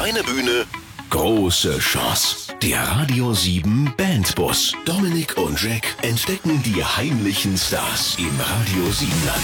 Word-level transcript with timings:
Kleine 0.00 0.22
Bühne, 0.22 0.64
große 1.10 1.78
Chance. 1.78 2.54
Der 2.62 2.80
Radio 2.80 3.34
7 3.34 3.92
Bandbus. 3.98 4.72
Dominik 4.86 5.36
und 5.36 5.62
Jack 5.62 5.94
entdecken 6.00 6.62
die 6.62 6.82
heimlichen 6.82 7.54
Stars 7.58 8.16
im 8.18 8.30
Radio 8.40 8.90
7 8.90 9.12
Land. 9.26 9.42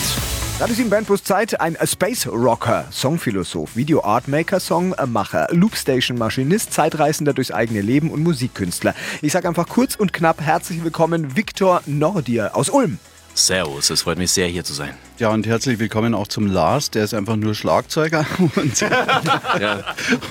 Radio 0.58 0.74
7 0.74 0.88
Bandbus 0.88 1.24
Zeit, 1.24 1.60
ein 1.60 1.76
Space 1.84 2.26
Rocker, 2.26 2.86
Songphilosoph, 2.90 3.76
Video 3.76 4.02
Artmaker, 4.02 4.58
Songmacher, 4.58 5.46
Loopstation 5.50 6.16
Maschinist, 6.16 6.72
Zeitreisender 6.72 7.34
durchs 7.34 7.50
eigene 7.50 7.82
Leben 7.82 8.10
und 8.10 8.22
Musikkünstler. 8.22 8.94
Ich 9.20 9.32
sage 9.32 9.48
einfach 9.48 9.68
kurz 9.68 9.94
und 9.94 10.14
knapp 10.14 10.40
herzlich 10.40 10.82
willkommen 10.82 11.36
Viktor 11.36 11.82
Nordier 11.84 12.56
aus 12.56 12.70
Ulm. 12.70 12.98
Servus, 13.38 13.90
es 13.90 14.00
freut 14.00 14.16
mich 14.16 14.30
sehr, 14.30 14.48
hier 14.48 14.64
zu 14.64 14.72
sein. 14.72 14.94
Ja, 15.18 15.28
und 15.28 15.46
herzlich 15.46 15.78
willkommen 15.78 16.14
auch 16.14 16.26
zum 16.26 16.46
Lars, 16.46 16.90
der 16.90 17.04
ist 17.04 17.12
einfach 17.12 17.36
nur 17.36 17.54
Schlagzeuger. 17.54 18.24
Und 18.56 18.80
Ja, 18.80 19.84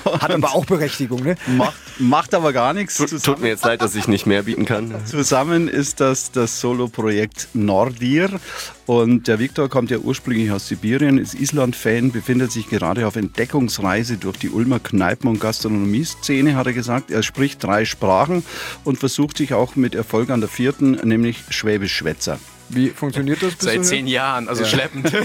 Hat 0.04 0.30
aber 0.32 0.52
auch 0.52 0.64
Berechtigung, 0.64 1.22
ne? 1.22 1.36
macht, 1.56 1.74
macht 2.00 2.34
aber 2.34 2.52
gar 2.52 2.72
nichts. 2.72 2.96
Tut, 2.96 3.10
tut 3.22 3.40
mir 3.40 3.46
jetzt 3.48 3.64
leid, 3.64 3.80
dass 3.80 3.94
ich 3.94 4.08
nicht 4.08 4.26
mehr 4.26 4.42
bieten 4.42 4.64
kann. 4.64 4.92
Zusammen 5.06 5.68
ist 5.68 6.00
das 6.00 6.32
das 6.32 6.60
Solo-Projekt 6.60 7.48
Nordir. 7.54 8.40
Und 8.86 9.28
der 9.28 9.38
Viktor 9.38 9.68
kommt 9.68 9.92
ja 9.92 9.98
ursprünglich 9.98 10.50
aus 10.50 10.66
Sibirien, 10.66 11.18
ist 11.18 11.34
Island-Fan, 11.34 12.10
befindet 12.10 12.50
sich 12.50 12.68
gerade 12.68 13.06
auf 13.06 13.14
Entdeckungsreise 13.14 14.16
durch 14.16 14.36
die 14.38 14.50
Ulmer 14.50 14.80
Kneipen- 14.80 15.28
und 15.30 15.40
Gastronomie-Szene, 15.40 16.56
hat 16.56 16.66
er 16.66 16.72
gesagt. 16.72 17.12
Er 17.12 17.22
spricht 17.22 17.62
drei 17.62 17.84
Sprachen 17.84 18.44
und 18.82 18.98
versucht 18.98 19.36
sich 19.36 19.54
auch 19.54 19.76
mit 19.76 19.94
Erfolg 19.94 20.30
an 20.30 20.40
der 20.40 20.48
vierten, 20.48 20.92
nämlich 21.04 21.38
Schwäbisch-Schwätzer. 21.50 22.40
Wie 22.68 22.90
funktioniert 22.90 23.42
das? 23.42 23.54
seit 23.58 23.84
zehn 23.84 24.06
Jahren, 24.06 24.48
also 24.48 24.64
schleppend. 24.64 25.12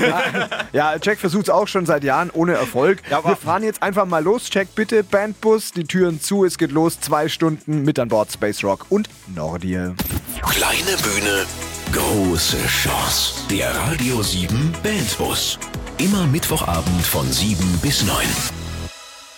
Ja, 0.73 0.95
Jack 1.01 1.19
versucht 1.19 1.43
es 1.43 1.49
auch 1.49 1.67
schon 1.67 1.85
seit 1.85 2.03
Jahren 2.03 2.29
ohne 2.31 2.53
Erfolg. 2.53 3.01
Wir 3.09 3.35
fahren 3.35 3.63
jetzt 3.63 3.83
einfach 3.83 4.05
mal 4.05 4.23
los. 4.23 4.49
Jack, 4.51 4.73
bitte, 4.75 5.03
Bandbus, 5.03 5.71
die 5.71 5.83
Türen 5.83 6.21
zu, 6.21 6.45
es 6.45 6.57
geht 6.57 6.71
los. 6.71 6.99
Zwei 6.99 7.27
Stunden 7.27 7.83
mit 7.83 7.99
an 7.99 8.07
Bord 8.07 8.31
Space 8.31 8.63
Rock 8.63 8.85
und 8.89 9.09
Nordier. 9.35 9.95
Kleine 10.41 10.97
Bühne, 11.03 11.45
große 11.91 12.57
Chance. 12.67 13.33
Der 13.49 13.75
Radio 13.75 14.21
7 14.21 14.73
Bandbus. 14.83 15.59
Immer 15.97 16.25
Mittwochabend 16.27 17.01
von 17.05 17.29
7 17.31 17.57
bis 17.81 18.03
9. 18.03 18.15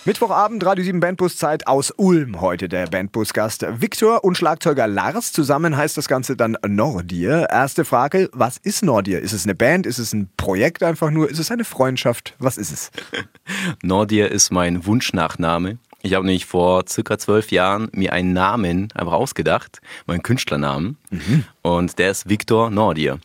Mittwochabend, 0.06 0.62
Radio 0.66 0.84
7 0.84 1.00
Bandbus 1.00 1.38
Zeit 1.38 1.66
aus 1.66 1.90
Ulm. 1.96 2.42
Heute 2.42 2.68
der 2.68 2.88
Bandbus-Gast 2.88 3.64
Viktor 3.80 4.22
und 4.22 4.36
Schlagzeuger 4.36 4.86
Lars. 4.86 5.32
Zusammen 5.32 5.78
heißt 5.78 5.96
das 5.96 6.08
Ganze 6.08 6.36
dann 6.36 6.58
Nordier. 6.68 7.46
Erste 7.50 7.86
Frage, 7.86 8.28
was 8.34 8.58
ist 8.58 8.84
Nordier? 8.84 9.20
Ist 9.20 9.32
es 9.32 9.44
eine 9.44 9.54
Band? 9.54 9.86
Ist 9.86 9.98
es 9.98 10.12
ein 10.12 10.28
Projekt 10.36 10.82
einfach 10.82 11.10
nur? 11.10 11.30
Ist 11.30 11.38
es 11.38 11.50
eine 11.50 11.64
Freundschaft? 11.64 12.34
Was 12.38 12.58
ist 12.58 12.70
es? 12.70 12.90
Nordir 13.82 14.30
ist 14.30 14.50
mein 14.50 14.84
Wunschnachname. 14.84 15.78
Ich 16.02 16.12
habe 16.12 16.26
nämlich 16.26 16.44
vor 16.44 16.84
circa 16.86 17.16
zwölf 17.16 17.50
Jahren 17.50 17.88
mir 17.92 18.12
einen 18.12 18.34
Namen 18.34 18.90
einfach 18.94 19.14
ausgedacht, 19.14 19.80
meinen 20.04 20.22
Künstlernamen. 20.22 20.98
Und 21.62 21.98
der 21.98 22.10
ist 22.10 22.28
Viktor 22.28 22.68
Nordir. 22.68 23.20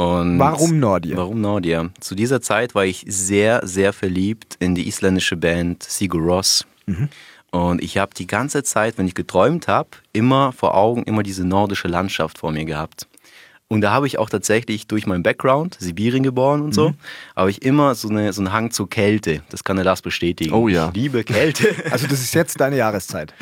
Und 0.00 0.38
Warum 0.38 0.78
Nordier? 0.78 1.18
Warum 1.18 1.42
Nordir? 1.42 1.90
Zu 2.00 2.14
dieser 2.14 2.40
Zeit 2.40 2.74
war 2.74 2.86
ich 2.86 3.04
sehr, 3.06 3.60
sehr 3.66 3.92
verliebt 3.92 4.56
in 4.58 4.74
die 4.74 4.88
isländische 4.88 5.36
Band 5.36 5.82
Sigur 5.82 6.22
Rós. 6.22 6.64
Und 7.50 7.82
ich 7.82 7.98
habe 7.98 8.14
die 8.14 8.26
ganze 8.26 8.62
Zeit, 8.62 8.96
wenn 8.96 9.06
ich 9.06 9.14
geträumt 9.14 9.68
habe, 9.68 9.90
immer 10.12 10.52
vor 10.52 10.74
Augen 10.74 11.02
immer 11.02 11.22
diese 11.22 11.44
nordische 11.44 11.88
Landschaft 11.88 12.38
vor 12.38 12.50
mir 12.50 12.64
gehabt. 12.64 13.08
Und 13.72 13.82
da 13.82 13.92
habe 13.92 14.08
ich 14.08 14.18
auch 14.18 14.28
tatsächlich 14.28 14.88
durch 14.88 15.06
meinen 15.06 15.22
Background, 15.22 15.76
Sibirien 15.78 16.24
geboren 16.24 16.60
und 16.60 16.74
so, 16.74 16.92
habe 17.36 17.50
ich 17.50 17.62
immer 17.62 17.94
so, 17.94 18.08
eine, 18.08 18.32
so 18.32 18.40
einen 18.40 18.52
Hang 18.52 18.72
zur 18.72 18.90
Kälte. 18.90 19.42
Das 19.48 19.62
kann 19.62 19.76
der 19.76 19.84
Lars 19.84 20.02
bestätigen. 20.02 20.52
Oh 20.52 20.66
ja. 20.66 20.88
Ich 20.88 20.94
liebe 20.94 21.22
Kälte. 21.22 21.68
Also 21.90 22.08
das 22.08 22.20
ist 22.20 22.34
jetzt 22.34 22.60
deine 22.60 22.76
Jahreszeit. 22.76 23.32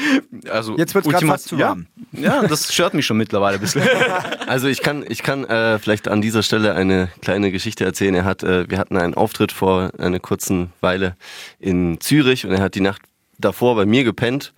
Also 0.51 0.77
Jetzt 0.77 0.95
wird 0.95 1.07
es 1.07 1.13
gerade 1.13 1.27
fast 1.27 1.49
zu 1.49 1.59
warm. 1.59 1.87
Ja, 2.13 2.43
ja, 2.43 2.43
das 2.49 2.73
stört 2.73 2.93
mich 2.93 3.07
schon 3.07 3.17
mittlerweile 3.17 3.57
ein 3.57 3.61
bisschen. 3.61 3.83
Also 4.47 4.69
ich 4.69 4.83
kann, 4.83 5.05
ich 5.07 5.23
kann 5.23 5.45
äh, 5.45 5.79
vielleicht 5.79 6.09
an 6.09 6.23
dieser 6.23 6.43
Stelle 6.43 6.75
eine 6.75 7.09
kleine 7.21 7.51
Geschichte 7.51 7.85
erzählen. 7.85 8.15
Er 8.15 8.25
hat, 8.25 8.43
äh, 8.43 8.69
wir 8.69 8.79
hatten 8.79 8.97
einen 8.97 9.15
Auftritt 9.15 9.53
vor 9.53 9.93
einer 9.99 10.21
kurzen 10.21 10.73
Weile 10.81 11.17
in 11.59 12.01
Zürich 12.01 12.47
und 12.47 12.53
er 12.53 12.61
hat 12.61 12.75
die 12.75 12.81
Nacht 12.81 13.03
davor 13.39 13.77
bei 13.77 13.87
mir 13.87 14.05
gepennt. 14.05 14.53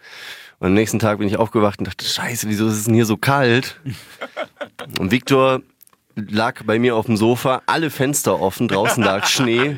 Und 0.61 0.69
am 0.69 0.75
nächsten 0.75 0.99
Tag 0.99 1.19
bin 1.19 1.27
ich 1.27 1.39
aufgewacht 1.39 1.79
und 1.79 1.89
dachte, 1.89 2.05
scheiße, 2.05 2.47
wieso 2.49 2.69
ist 2.69 2.75
es 2.75 2.85
denn 2.85 2.95
hier 2.95 3.07
so 3.07 3.17
kalt? 3.17 3.81
Und 4.99 5.11
Viktor 5.11 5.63
lag 6.17 6.63
bei 6.65 6.79
mir 6.79 6.97
auf 6.97 7.07
dem 7.07 7.17
Sofa, 7.17 7.63
alle 7.65 7.89
Fenster 7.89 8.41
offen, 8.41 8.69
draußen 8.69 9.03
lag 9.03 9.27
Schnee. 9.29 9.75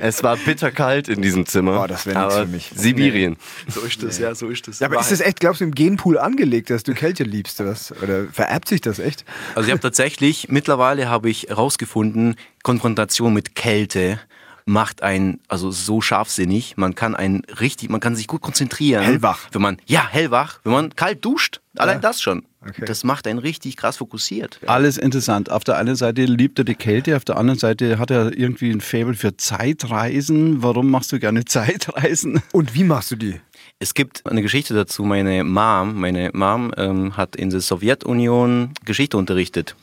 Es 0.00 0.22
war 0.22 0.36
bitterkalt 0.36 1.08
in 1.08 1.22
diesem 1.22 1.46
Zimmer. 1.46 1.78
Boah, 1.78 1.88
das 1.88 2.04
wär 2.04 2.14
nix 2.14 2.34
Aber 2.34 2.44
für 2.44 2.50
mich. 2.50 2.70
Sibirien. 2.74 3.38
So 3.66 3.80
ist 3.80 4.02
das, 4.02 4.18
ja, 4.18 4.34
so 4.34 4.48
ist 4.48 4.68
das. 4.68 4.80
Ja, 4.80 4.88
aber 4.88 5.00
ist 5.00 5.10
das 5.10 5.20
echt, 5.20 5.40
glaubst 5.40 5.62
du, 5.62 5.64
im 5.64 5.74
Genpool 5.74 6.18
angelegt, 6.18 6.68
dass 6.68 6.82
du 6.82 6.92
Kälte 6.92 7.24
liebst? 7.24 7.58
Oder, 7.62 7.70
was? 7.70 7.92
oder 8.02 8.26
vererbt 8.26 8.68
sich 8.68 8.82
das 8.82 8.98
echt? 8.98 9.24
Also 9.54 9.68
ich 9.68 9.70
habe 9.70 9.80
tatsächlich, 9.80 10.50
mittlerweile 10.50 11.08
habe 11.08 11.30
ich 11.30 11.44
herausgefunden, 11.48 12.36
Konfrontation 12.62 13.32
mit 13.32 13.54
Kälte 13.54 14.20
macht 14.66 15.02
einen 15.02 15.40
also 15.48 15.70
so 15.70 16.00
scharfsinnig, 16.00 16.76
man 16.76 16.94
kann 16.94 17.14
einen 17.14 17.42
richtig, 17.60 17.90
man 17.90 18.00
kann 18.00 18.16
sich 18.16 18.26
gut 18.26 18.40
konzentrieren. 18.40 19.02
Hellwach. 19.02 19.48
Wenn 19.52 19.62
man, 19.62 19.76
ja, 19.86 20.06
hellwach, 20.08 20.60
wenn 20.64 20.72
man 20.72 20.96
kalt 20.96 21.24
duscht. 21.24 21.60
Allein 21.76 22.00
das 22.00 22.22
schon. 22.22 22.46
Okay. 22.66 22.84
Das 22.86 23.04
macht 23.04 23.26
einen 23.26 23.38
richtig 23.38 23.76
krass 23.76 23.98
fokussiert. 23.98 24.58
Alles 24.66 24.96
interessant. 24.96 25.50
Auf 25.50 25.64
der 25.64 25.76
einen 25.76 25.96
Seite 25.96 26.24
liebt 26.24 26.58
er 26.58 26.64
die 26.64 26.76
Kälte, 26.76 27.16
auf 27.16 27.24
der 27.24 27.36
anderen 27.36 27.58
Seite 27.58 27.98
hat 27.98 28.10
er 28.10 28.36
irgendwie 28.36 28.70
ein 28.70 28.80
Faible 28.80 29.14
für 29.14 29.36
Zeitreisen. 29.36 30.62
Warum 30.62 30.90
machst 30.90 31.12
du 31.12 31.18
gerne 31.18 31.44
Zeitreisen? 31.44 32.42
Und 32.52 32.74
wie 32.74 32.84
machst 32.84 33.10
du 33.10 33.16
die? 33.16 33.40
Es 33.80 33.92
gibt 33.92 34.26
eine 34.26 34.40
Geschichte 34.40 34.72
dazu. 34.72 35.04
Meine 35.04 35.44
Mom, 35.44 36.00
meine 36.00 36.30
Mom 36.32 36.72
ähm, 36.76 37.16
hat 37.16 37.36
in 37.36 37.50
der 37.50 37.60
Sowjetunion 37.60 38.72
Geschichte 38.84 39.18
unterrichtet. 39.18 39.76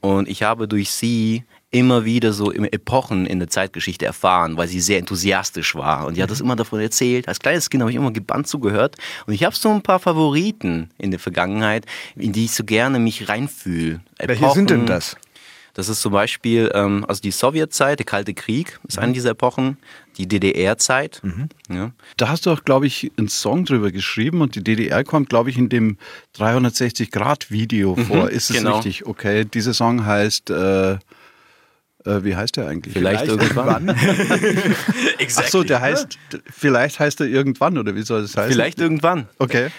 Und 0.00 0.28
ich 0.28 0.42
habe 0.42 0.68
durch 0.68 0.90
sie 0.90 1.44
immer 1.72 2.04
wieder 2.04 2.32
so 2.32 2.52
Epochen 2.52 3.26
in 3.26 3.38
der 3.38 3.48
Zeitgeschichte 3.48 4.04
erfahren, 4.04 4.56
weil 4.56 4.68
sie 4.68 4.80
sehr 4.80 4.98
enthusiastisch 4.98 5.74
war. 5.74 6.06
Und 6.06 6.16
die 6.16 6.22
hat 6.22 6.30
das 6.30 6.40
immer 6.40 6.54
davon 6.54 6.80
erzählt. 6.80 7.26
Als 7.26 7.40
kleines 7.40 7.70
Kind 7.70 7.80
habe 7.80 7.90
ich 7.90 7.96
immer 7.96 8.12
gebannt 8.12 8.46
zugehört. 8.46 8.96
Und 9.26 9.32
ich 9.32 9.42
habe 9.42 9.56
so 9.56 9.70
ein 9.70 9.82
paar 9.82 9.98
Favoriten 9.98 10.90
in 10.98 11.10
der 11.10 11.18
Vergangenheit, 11.18 11.86
in 12.14 12.32
die 12.32 12.44
ich 12.44 12.52
so 12.52 12.64
gerne 12.64 12.98
mich 12.98 13.28
reinfühle. 13.28 14.00
Welche 14.18 14.50
sind 14.50 14.70
denn 14.70 14.86
das? 14.86 15.16
Das 15.74 15.88
ist 15.88 16.02
zum 16.02 16.12
Beispiel, 16.12 16.70
ähm, 16.74 17.06
also 17.08 17.22
die 17.22 17.30
Sowjetzeit, 17.30 17.98
der 17.98 18.04
Kalte 18.04 18.34
Krieg 18.34 18.78
ist 18.86 18.98
eine 18.98 19.14
dieser 19.14 19.30
Epochen, 19.30 19.78
die 20.18 20.28
DDR-Zeit. 20.28 21.22
Ja. 21.70 21.92
Da 22.18 22.28
hast 22.28 22.44
du 22.44 22.50
auch, 22.50 22.64
glaube 22.64 22.86
ich, 22.86 23.10
einen 23.16 23.28
Song 23.28 23.64
drüber 23.64 23.90
geschrieben 23.90 24.42
und 24.42 24.54
die 24.54 24.62
DDR 24.62 25.02
kommt, 25.04 25.30
glaube 25.30 25.48
ich, 25.48 25.56
in 25.56 25.70
dem 25.70 25.96
360-Grad-Video 26.36 27.96
vor. 27.96 28.28
Ist 28.28 28.50
es 28.50 28.56
genau. 28.56 28.76
richtig? 28.76 29.06
Okay, 29.06 29.46
dieser 29.46 29.72
Song 29.72 30.04
heißt, 30.04 30.50
äh, 30.50 30.98
äh, 32.04 32.24
wie 32.24 32.36
heißt 32.36 32.56
der 32.56 32.68
eigentlich? 32.68 32.92
Vielleicht, 32.94 33.26
irgendwann. 33.26 33.90
Ach 35.36 35.48
so, 35.48 35.62
der 35.62 35.80
heißt, 35.80 36.18
vielleicht 36.50 37.00
heißt 37.00 37.20
er 37.20 37.26
irgendwann 37.26 37.78
oder 37.78 37.94
wie 37.94 38.02
soll 38.02 38.22
das 38.22 38.36
heißen? 38.36 38.52
Vielleicht 38.52 38.80
irgendwann. 38.80 39.28
Okay. 39.38 39.70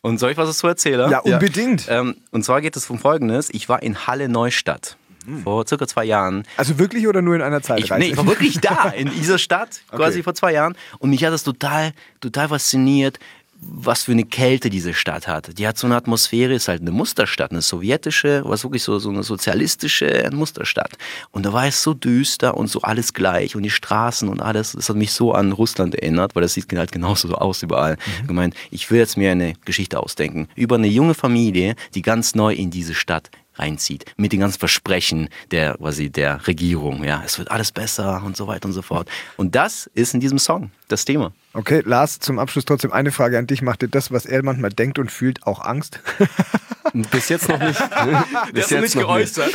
Und 0.00 0.18
soll 0.18 0.32
ich 0.32 0.36
was 0.36 0.48
dazu 0.48 0.66
erzählen? 0.66 1.10
Ja, 1.10 1.20
unbedingt. 1.20 1.86
Ähm, 1.88 2.16
und 2.32 2.44
zwar 2.44 2.60
geht 2.60 2.76
es 2.76 2.90
um 2.90 2.98
Folgendes. 2.98 3.48
Ich 3.52 3.68
war 3.68 3.82
in 3.82 4.06
Halle 4.06 4.28
Neustadt 4.28 4.96
vor 5.44 5.64
circa 5.68 5.86
zwei 5.86 6.04
Jahren. 6.04 6.42
Also 6.56 6.80
wirklich 6.80 7.06
oder 7.06 7.22
nur 7.22 7.36
in 7.36 7.42
einer 7.42 7.58
Ich, 7.58 7.64
Zeitreise? 7.64 8.00
nee, 8.00 8.10
ich 8.10 8.16
war 8.16 8.26
wirklich 8.26 8.58
da, 8.60 8.88
in 8.88 9.08
dieser 9.16 9.38
Stadt, 9.38 9.80
quasi 9.90 10.18
Okay. 10.18 10.22
vor 10.24 10.34
zwei 10.34 10.52
Jahren. 10.52 10.74
Und 10.98 11.10
mich 11.10 11.24
hat 11.24 11.32
das 11.32 11.44
total, 11.44 11.92
total 12.20 12.48
fasziniert, 12.48 13.20
was 13.64 14.04
für 14.04 14.12
eine 14.12 14.24
Kälte 14.24 14.70
diese 14.70 14.92
Stadt 14.92 15.28
hat. 15.28 15.58
Die 15.58 15.66
hat 15.66 15.78
so 15.78 15.86
eine 15.86 15.96
Atmosphäre, 15.96 16.52
ist 16.54 16.68
halt 16.68 16.80
eine 16.80 16.90
Musterstadt, 16.90 17.52
eine 17.52 17.62
sowjetische, 17.62 18.42
was 18.44 18.64
wirklich 18.64 18.82
so, 18.82 18.98
so 18.98 19.10
eine 19.10 19.22
sozialistische 19.22 20.28
Musterstadt. 20.32 20.92
Und 21.30 21.46
da 21.46 21.52
war 21.52 21.66
es 21.66 21.82
so 21.82 21.94
düster 21.94 22.56
und 22.56 22.68
so 22.68 22.80
alles 22.82 23.14
gleich 23.14 23.54
und 23.54 23.62
die 23.62 23.70
Straßen 23.70 24.28
und 24.28 24.40
alles, 24.40 24.72
das 24.72 24.88
hat 24.88 24.96
mich 24.96 25.12
so 25.12 25.32
an 25.32 25.52
Russland 25.52 25.94
erinnert, 25.94 26.34
weil 26.34 26.42
das 26.42 26.54
sieht 26.54 26.72
halt 26.72 26.92
genauso 26.92 27.28
so 27.28 27.34
aus 27.36 27.62
überall. 27.62 27.96
Ich 28.20 28.26
gemeint, 28.26 28.54
ich 28.70 28.90
will 28.90 28.98
jetzt 28.98 29.16
mir 29.16 29.30
eine 29.30 29.54
Geschichte 29.64 30.00
ausdenken 30.00 30.48
über 30.56 30.76
eine 30.76 30.88
junge 30.88 31.14
Familie, 31.14 31.76
die 31.94 32.02
ganz 32.02 32.34
neu 32.34 32.54
in 32.54 32.70
diese 32.70 32.94
Stadt 32.94 33.30
reinzieht. 33.54 34.04
Mit 34.16 34.32
den 34.32 34.40
ganzen 34.40 34.58
Versprechen 34.58 35.28
der, 35.50 35.74
quasi 35.74 36.10
der 36.10 36.46
Regierung. 36.46 37.04
Ja, 37.04 37.22
es 37.24 37.38
wird 37.38 37.50
alles 37.50 37.72
besser 37.72 38.22
und 38.24 38.36
so 38.36 38.46
weiter 38.46 38.66
und 38.66 38.72
so 38.72 38.82
fort. 38.82 39.08
Und 39.36 39.54
das 39.54 39.90
ist 39.94 40.14
in 40.14 40.20
diesem 40.20 40.38
Song 40.38 40.70
das 40.88 41.04
Thema. 41.04 41.32
Okay, 41.54 41.82
Lars, 41.84 42.18
zum 42.18 42.38
Abschluss 42.38 42.64
trotzdem 42.64 42.92
eine 42.92 43.12
Frage 43.12 43.38
an 43.38 43.46
dich. 43.46 43.62
Macht 43.62 43.82
dir 43.82 43.88
das, 43.88 44.10
was 44.10 44.24
er 44.24 44.42
manchmal 44.42 44.70
denkt 44.70 44.98
und 44.98 45.10
fühlt, 45.10 45.46
auch 45.46 45.60
Angst? 45.60 46.00
Bis 47.10 47.28
jetzt 47.28 47.48
noch 47.48 47.58
nicht. 47.58 47.80
Bis 48.52 48.70
jetzt 48.70 48.96
noch 48.96 49.16
nicht. 49.16 49.38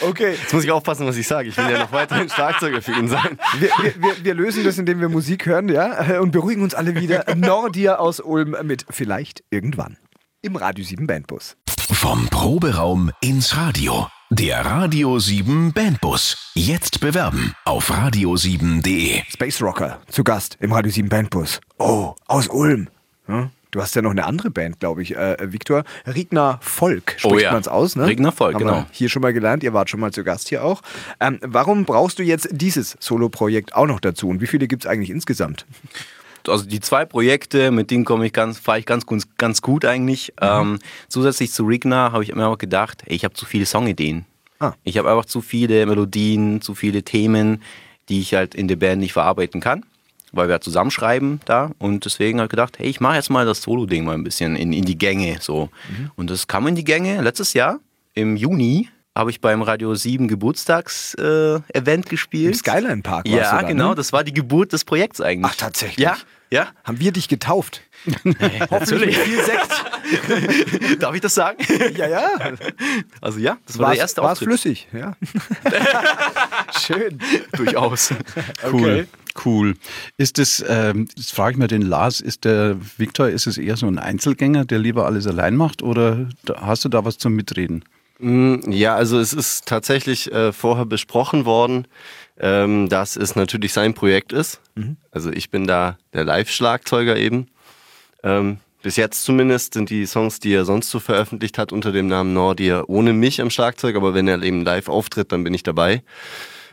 Okay, 0.00 0.32
Jetzt 0.32 0.52
muss 0.52 0.64
ich 0.64 0.70
aufpassen, 0.70 1.06
was 1.06 1.16
ich 1.16 1.26
sage. 1.26 1.48
Ich 1.48 1.56
will 1.56 1.68
ja 1.70 1.78
noch 1.78 1.92
weiterhin 1.92 2.28
Schlagzeuger 2.28 2.80
für 2.82 2.92
ihn 2.92 3.08
sein. 3.08 3.38
wir, 3.58 3.70
wir, 3.80 3.94
wir, 4.02 4.24
wir 4.24 4.34
lösen 4.34 4.64
das, 4.64 4.78
indem 4.78 5.00
wir 5.00 5.08
Musik 5.08 5.46
hören, 5.46 5.68
ja, 5.68 6.20
und 6.20 6.30
beruhigen 6.30 6.62
uns 6.62 6.74
alle 6.74 6.94
wieder. 6.94 7.24
Nordia 7.34 7.96
aus 7.96 8.20
Ulm 8.20 8.56
mit 8.62 8.86
Vielleicht 8.90 9.42
irgendwann. 9.50 9.96
Im 10.40 10.56
Radio 10.56 10.84
7 10.84 11.06
Bandbus. 11.06 11.56
Vom 11.90 12.28
Proberaum 12.28 13.10
ins 13.20 13.56
Radio. 13.56 14.06
Der 14.30 14.64
Radio 14.64 15.18
7 15.18 15.72
Bandbus. 15.72 16.52
Jetzt 16.54 17.00
bewerben 17.00 17.54
auf 17.64 17.90
radio7.de. 17.90 19.22
Space 19.28 19.62
Rocker 19.62 19.98
zu 20.08 20.22
Gast 20.22 20.58
im 20.60 20.72
Radio 20.72 20.92
7 20.92 21.08
Bandbus. 21.08 21.60
Oh, 21.78 22.14
aus 22.26 22.48
Ulm. 22.48 22.88
Hm? 23.26 23.50
Du 23.70 23.82
hast 23.82 23.94
ja 23.96 24.02
noch 24.02 24.12
eine 24.12 24.24
andere 24.24 24.50
Band, 24.50 24.80
glaube 24.80 25.02
ich, 25.02 25.16
äh, 25.16 25.36
Viktor. 25.52 25.84
Riegner 26.06 26.58
Volk 26.62 27.16
spricht 27.18 27.34
Oh 27.34 27.38
ja. 27.38 27.52
man 27.52 27.60
es 27.60 27.68
aus, 27.68 27.96
ne? 27.96 28.06
Riegner 28.06 28.32
Volk, 28.32 28.54
Haben 28.54 28.64
genau. 28.64 28.76
Wir 28.76 28.86
hier 28.92 29.08
schon 29.08 29.20
mal 29.22 29.32
gelernt, 29.32 29.62
ihr 29.62 29.74
wart 29.74 29.90
schon 29.90 30.00
mal 30.00 30.12
zu 30.12 30.24
Gast 30.24 30.48
hier 30.48 30.64
auch. 30.64 30.82
Ähm, 31.20 31.38
warum 31.42 31.84
brauchst 31.84 32.18
du 32.18 32.22
jetzt 32.22 32.48
dieses 32.50 32.96
Solo-Projekt 33.00 33.74
auch 33.74 33.86
noch 33.86 34.00
dazu? 34.00 34.28
Und 34.28 34.40
wie 34.40 34.46
viele 34.46 34.68
gibt 34.68 34.84
es 34.84 34.90
eigentlich 34.90 35.10
insgesamt? 35.10 35.66
Also 36.46 36.64
die 36.64 36.80
zwei 36.80 37.04
Projekte, 37.04 37.70
mit 37.70 37.90
denen 37.90 38.04
komme 38.04 38.26
ich 38.26 38.32
ganz, 38.32 38.58
fahre 38.58 38.78
ich 38.78 38.86
ganz, 38.86 39.06
gut- 39.06 39.36
ganz 39.38 39.60
gut 39.62 39.84
eigentlich. 39.84 40.32
Mhm. 40.40 40.46
Ähm, 40.48 40.78
zusätzlich 41.08 41.52
zu 41.52 41.64
Rigna 41.64 42.12
habe 42.12 42.22
ich 42.22 42.34
mir 42.34 42.46
auch 42.46 42.58
gedacht, 42.58 43.02
ey, 43.06 43.16
ich 43.16 43.24
habe 43.24 43.34
zu 43.34 43.44
viele 43.46 43.66
Songideen. 43.66 44.24
Ah. 44.60 44.72
Ich 44.84 44.98
habe 44.98 45.10
einfach 45.10 45.24
zu 45.24 45.40
viele 45.40 45.86
Melodien, 45.86 46.60
zu 46.60 46.74
viele 46.74 47.02
Themen, 47.02 47.62
die 48.08 48.20
ich 48.20 48.34
halt 48.34 48.54
in 48.54 48.68
der 48.68 48.76
Band 48.76 49.00
nicht 49.00 49.12
verarbeiten 49.12 49.60
kann, 49.60 49.84
weil 50.32 50.48
wir 50.48 50.54
halt 50.54 50.64
zusammenschreiben 50.64 51.40
da. 51.44 51.70
Und 51.78 52.04
deswegen 52.04 52.38
habe 52.38 52.46
ich 52.46 52.50
gedacht, 52.50 52.78
hey, 52.78 52.88
ich 52.88 53.00
mache 53.00 53.16
jetzt 53.16 53.30
mal 53.30 53.46
das 53.46 53.62
Solo-Ding 53.62 54.04
mal 54.04 54.14
ein 54.14 54.24
bisschen 54.24 54.56
in, 54.56 54.72
in 54.72 54.84
die 54.84 54.98
Gänge. 54.98 55.38
So. 55.40 55.70
Mhm. 55.88 56.10
Und 56.16 56.30
das 56.30 56.46
kam 56.46 56.66
in 56.66 56.74
die 56.74 56.84
Gänge 56.84 57.20
letztes 57.22 57.52
Jahr 57.54 57.78
im 58.14 58.36
Juni. 58.36 58.88
Habe 59.18 59.30
ich 59.32 59.40
beim 59.40 59.62
Radio 59.62 59.96
7 59.96 60.28
Geburtstags-Event 60.28 62.06
äh, 62.06 62.08
gespielt. 62.08 62.52
Im 62.52 62.54
Skyline 62.54 63.02
Park 63.02 63.26
warst 63.26 63.36
Ja, 63.36 63.56
du 63.56 63.62
da, 63.62 63.68
genau, 63.68 63.88
ne? 63.88 63.94
das 63.96 64.12
war 64.12 64.22
die 64.22 64.32
Geburt 64.32 64.72
des 64.72 64.84
Projekts 64.84 65.20
eigentlich. 65.20 65.50
Ach, 65.52 65.56
tatsächlich? 65.56 65.98
Ja, 65.98 66.16
ja. 66.52 66.68
Haben 66.84 67.00
wir 67.00 67.10
dich 67.10 67.26
getauft? 67.26 67.82
Hoffentlich 68.70 69.16
mit 69.18 69.26
viel 69.26 69.42
Sekt. 69.42 71.00
Darf 71.02 71.16
ich 71.16 71.20
das 71.20 71.34
sagen? 71.34 71.58
Ja, 71.96 72.06
ja. 72.06 72.28
Also 73.20 73.40
ja, 73.40 73.58
das 73.66 73.78
war 73.78 73.86
War 73.86 73.94
der 73.94 74.02
erste 74.02 74.20
es 74.20 74.26
Auftritt. 74.28 74.48
flüssig, 74.50 74.86
ja. 74.92 75.16
Schön. 76.80 77.18
Durchaus. 77.56 78.14
Cool. 78.70 79.08
Cool. 79.44 79.74
Ist 80.16 80.38
das, 80.38 80.64
ähm, 80.68 81.08
jetzt 81.16 81.34
frage 81.34 81.54
ich 81.54 81.58
mal 81.58 81.66
den 81.66 81.82
Lars, 81.82 82.20
ist 82.20 82.44
der 82.44 82.76
Viktor, 82.98 83.28
ist 83.30 83.48
es 83.48 83.58
eher 83.58 83.76
so 83.76 83.88
ein 83.88 83.98
Einzelgänger, 83.98 84.64
der 84.64 84.78
lieber 84.78 85.06
alles 85.06 85.26
allein 85.26 85.56
macht 85.56 85.82
oder 85.82 86.28
hast 86.54 86.84
du 86.84 86.88
da 86.88 87.04
was 87.04 87.18
zum 87.18 87.32
Mitreden? 87.34 87.82
Mm, 88.18 88.70
Ja, 88.70 88.94
also 88.96 89.18
es 89.18 89.32
ist 89.32 89.66
tatsächlich 89.66 90.32
äh, 90.32 90.52
vorher 90.52 90.86
besprochen 90.86 91.44
worden, 91.44 91.86
ähm, 92.38 92.88
dass 92.88 93.16
es 93.16 93.36
natürlich 93.36 93.72
sein 93.72 93.94
Projekt 93.94 94.32
ist. 94.32 94.60
Also 95.10 95.30
ich 95.30 95.50
bin 95.50 95.66
da 95.66 95.98
der 96.12 96.24
Live-Schlagzeuger 96.24 97.16
eben. 97.16 97.48
Ähm, 98.22 98.58
bis 98.82 98.96
jetzt 98.96 99.24
zumindest 99.24 99.74
sind 99.74 99.90
die 99.90 100.06
Songs, 100.06 100.38
die 100.40 100.52
er 100.54 100.64
sonst 100.64 100.90
so 100.90 101.00
veröffentlicht 101.00 101.58
hat, 101.58 101.72
unter 101.72 101.90
dem 101.92 102.06
Namen 102.06 102.32
Nordia 102.32 102.84
ohne 102.86 103.12
mich 103.12 103.40
am 103.40 103.50
Schlagzeug, 103.50 103.96
aber 103.96 104.14
wenn 104.14 104.28
er 104.28 104.40
eben 104.42 104.64
live 104.64 104.88
auftritt, 104.88 105.32
dann 105.32 105.42
bin 105.44 105.52
ich 105.54 105.64
dabei. 105.64 106.02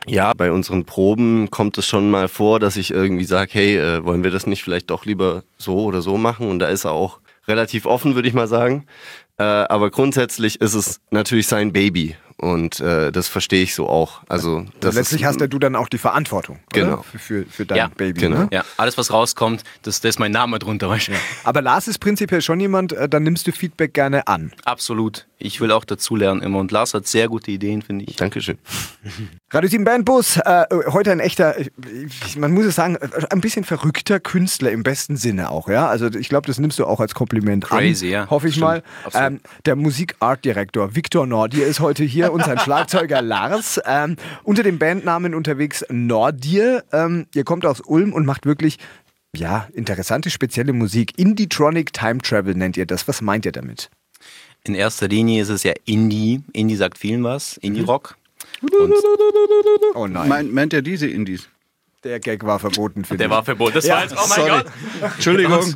Ja, 0.07 0.33
bei 0.33 0.51
unseren 0.51 0.85
Proben 0.85 1.49
kommt 1.49 1.77
es 1.79 1.87
schon 1.87 2.11
mal 2.11 2.27
vor, 2.27 2.59
dass 2.59 2.77
ich 2.77 2.91
irgendwie 2.91 3.25
sage, 3.25 3.51
hey, 3.53 3.77
äh, 3.77 4.05
wollen 4.05 4.23
wir 4.23 4.29
das 4.29 4.45
nicht 4.45 4.63
vielleicht 4.63 4.91
doch 4.91 5.05
lieber 5.05 5.43
so 5.57 5.79
oder 5.79 6.01
so 6.03 6.17
machen? 6.17 6.47
Und 6.47 6.59
da 6.59 6.67
ist 6.67 6.85
er 6.85 6.91
auch 6.91 7.19
relativ 7.47 7.87
offen, 7.87 8.13
würde 8.13 8.27
ich 8.27 8.35
mal 8.35 8.47
sagen. 8.47 8.85
Äh, 9.37 9.43
aber 9.43 9.91
grundsätzlich 9.91 10.61
ist 10.61 10.73
es 10.73 11.01
natürlich 11.11 11.47
sein 11.47 11.73
Baby 11.73 12.15
und 12.37 12.79
äh, 12.79 13.11
das 13.11 13.27
verstehe 13.27 13.63
ich 13.63 13.75
so 13.75 13.87
auch. 13.87 14.21
Also 14.27 14.65
das 14.81 14.95
Letztlich 14.95 15.21
ist, 15.21 15.27
hast 15.27 15.41
ja 15.41 15.47
du 15.47 15.57
dann 15.59 15.75
auch 15.75 15.87
die 15.89 15.97
Verantwortung? 15.97 16.59
Genau. 16.73 17.03
für, 17.03 17.17
für, 17.19 17.45
für 17.45 17.65
dein 17.65 17.77
Ja, 17.77 17.87
Baby. 17.95 18.21
genau. 18.21 18.37
Ne? 18.39 18.47
Ja, 18.51 18.63
alles 18.77 18.97
was 18.97 19.11
rauskommt, 19.11 19.63
das, 19.83 20.01
da 20.01 20.09
ist 20.09 20.19
mein 20.19 20.31
Name 20.31 20.59
drunter. 20.59 20.89
weißt 20.89 21.09
du? 21.09 21.11
Aber 21.43 21.61
Lars 21.61 21.87
ist 21.87 21.99
prinzipiell 21.99 22.41
schon 22.41 22.59
jemand, 22.59 22.91
äh, 22.93 23.07
dann 23.07 23.23
nimmst 23.23 23.47
du 23.47 23.51
Feedback 23.51 23.93
gerne 23.93 24.27
an. 24.27 24.51
Absolut. 24.65 25.27
Ich 25.37 25.59
will 25.61 25.71
auch 25.71 25.85
dazulernen 25.85 26.41
immer. 26.41 26.59
Und 26.59 26.71
Lars 26.71 26.93
hat 26.93 27.07
sehr 27.07 27.27
gute 27.27 27.51
Ideen, 27.51 27.81
finde 27.81 28.05
ich. 28.05 28.15
Dankeschön. 28.15 28.57
Radio 29.51 29.69
7 29.69 29.83
Bandbus, 29.83 30.37
äh, 30.37 30.65
heute 30.87 31.11
ein 31.11 31.19
echter, 31.19 31.57
äh, 31.57 31.69
man 32.37 32.51
muss 32.53 32.65
es 32.65 32.75
sagen, 32.75 32.95
äh, 32.95 33.07
ein 33.29 33.41
bisschen 33.41 33.63
verrückter 33.63 34.19
Künstler 34.19 34.71
im 34.71 34.83
besten 34.83 35.17
Sinne 35.17 35.49
auch, 35.51 35.67
ja. 35.69 35.87
Also 35.87 36.07
ich 36.07 36.29
glaube, 36.29 36.47
das 36.47 36.57
nimmst 36.57 36.79
du 36.79 36.85
auch 36.85 36.99
als 36.99 37.13
Kompliment 37.13 37.65
Crazy, 37.65 38.07
an. 38.07 38.11
ja. 38.11 38.29
Hoffe 38.29 38.47
ich 38.47 38.55
Stimmt. 38.55 38.65
mal. 38.67 38.83
Ähm, 39.13 39.39
der 39.65 39.75
Musik-Art-Direktor 39.75 40.95
Viktor 40.95 41.27
Nordier 41.27 41.67
ist 41.67 41.79
heute 41.79 42.03
hier 42.03 42.24
und 42.31 42.43
sein 42.43 42.59
Schlagzeuger 42.59 43.21
Lars. 43.21 43.79
Ähm, 43.85 44.15
unter 44.43 44.63
dem 44.63 44.79
Bandnamen 44.79 45.33
unterwegs 45.35 45.85
Nordier. 45.89 46.83
Ähm, 46.91 47.27
ihr 47.33 47.43
kommt 47.43 47.65
aus 47.65 47.81
Ulm 47.81 48.13
und 48.13 48.25
macht 48.25 48.45
wirklich, 48.45 48.77
ja, 49.35 49.67
interessante, 49.73 50.29
spezielle 50.29 50.73
Musik. 50.73 51.17
Indie-Tronic 51.17 51.93
Time 51.93 52.19
Travel 52.19 52.55
nennt 52.55 52.77
ihr 52.77 52.85
das. 52.85 53.07
Was 53.07 53.21
meint 53.21 53.45
ihr 53.45 53.51
damit? 53.51 53.89
In 54.63 54.75
erster 54.75 55.07
Linie 55.07 55.41
ist 55.41 55.49
es 55.49 55.63
ja 55.63 55.73
Indie. 55.85 56.41
Indie 56.53 56.75
sagt 56.75 56.97
vielen 56.97 57.23
was. 57.23 57.57
Indie-Rock. 57.57 58.17
Und 58.61 58.71
Oh 59.93 60.07
nein, 60.07 60.27
Meint, 60.27 60.53
meint 60.53 60.73
er 60.73 60.81
diese 60.81 61.07
Indies? 61.07 61.49
der 62.03 62.19
Gag 62.19 62.45
war 62.45 62.59
verboten 62.59 63.03
für 63.03 63.17
der 63.17 63.27
dich. 63.27 63.35
war 63.35 63.43
verboten. 63.43 63.73
Das 63.73 63.89
war 63.89 64.03
jetzt, 64.03 64.13
oh 64.15 64.27
mein 64.29 64.39
sorry. 64.39 64.49
Gott. 64.49 64.65
Entschuldigung. 65.15 65.73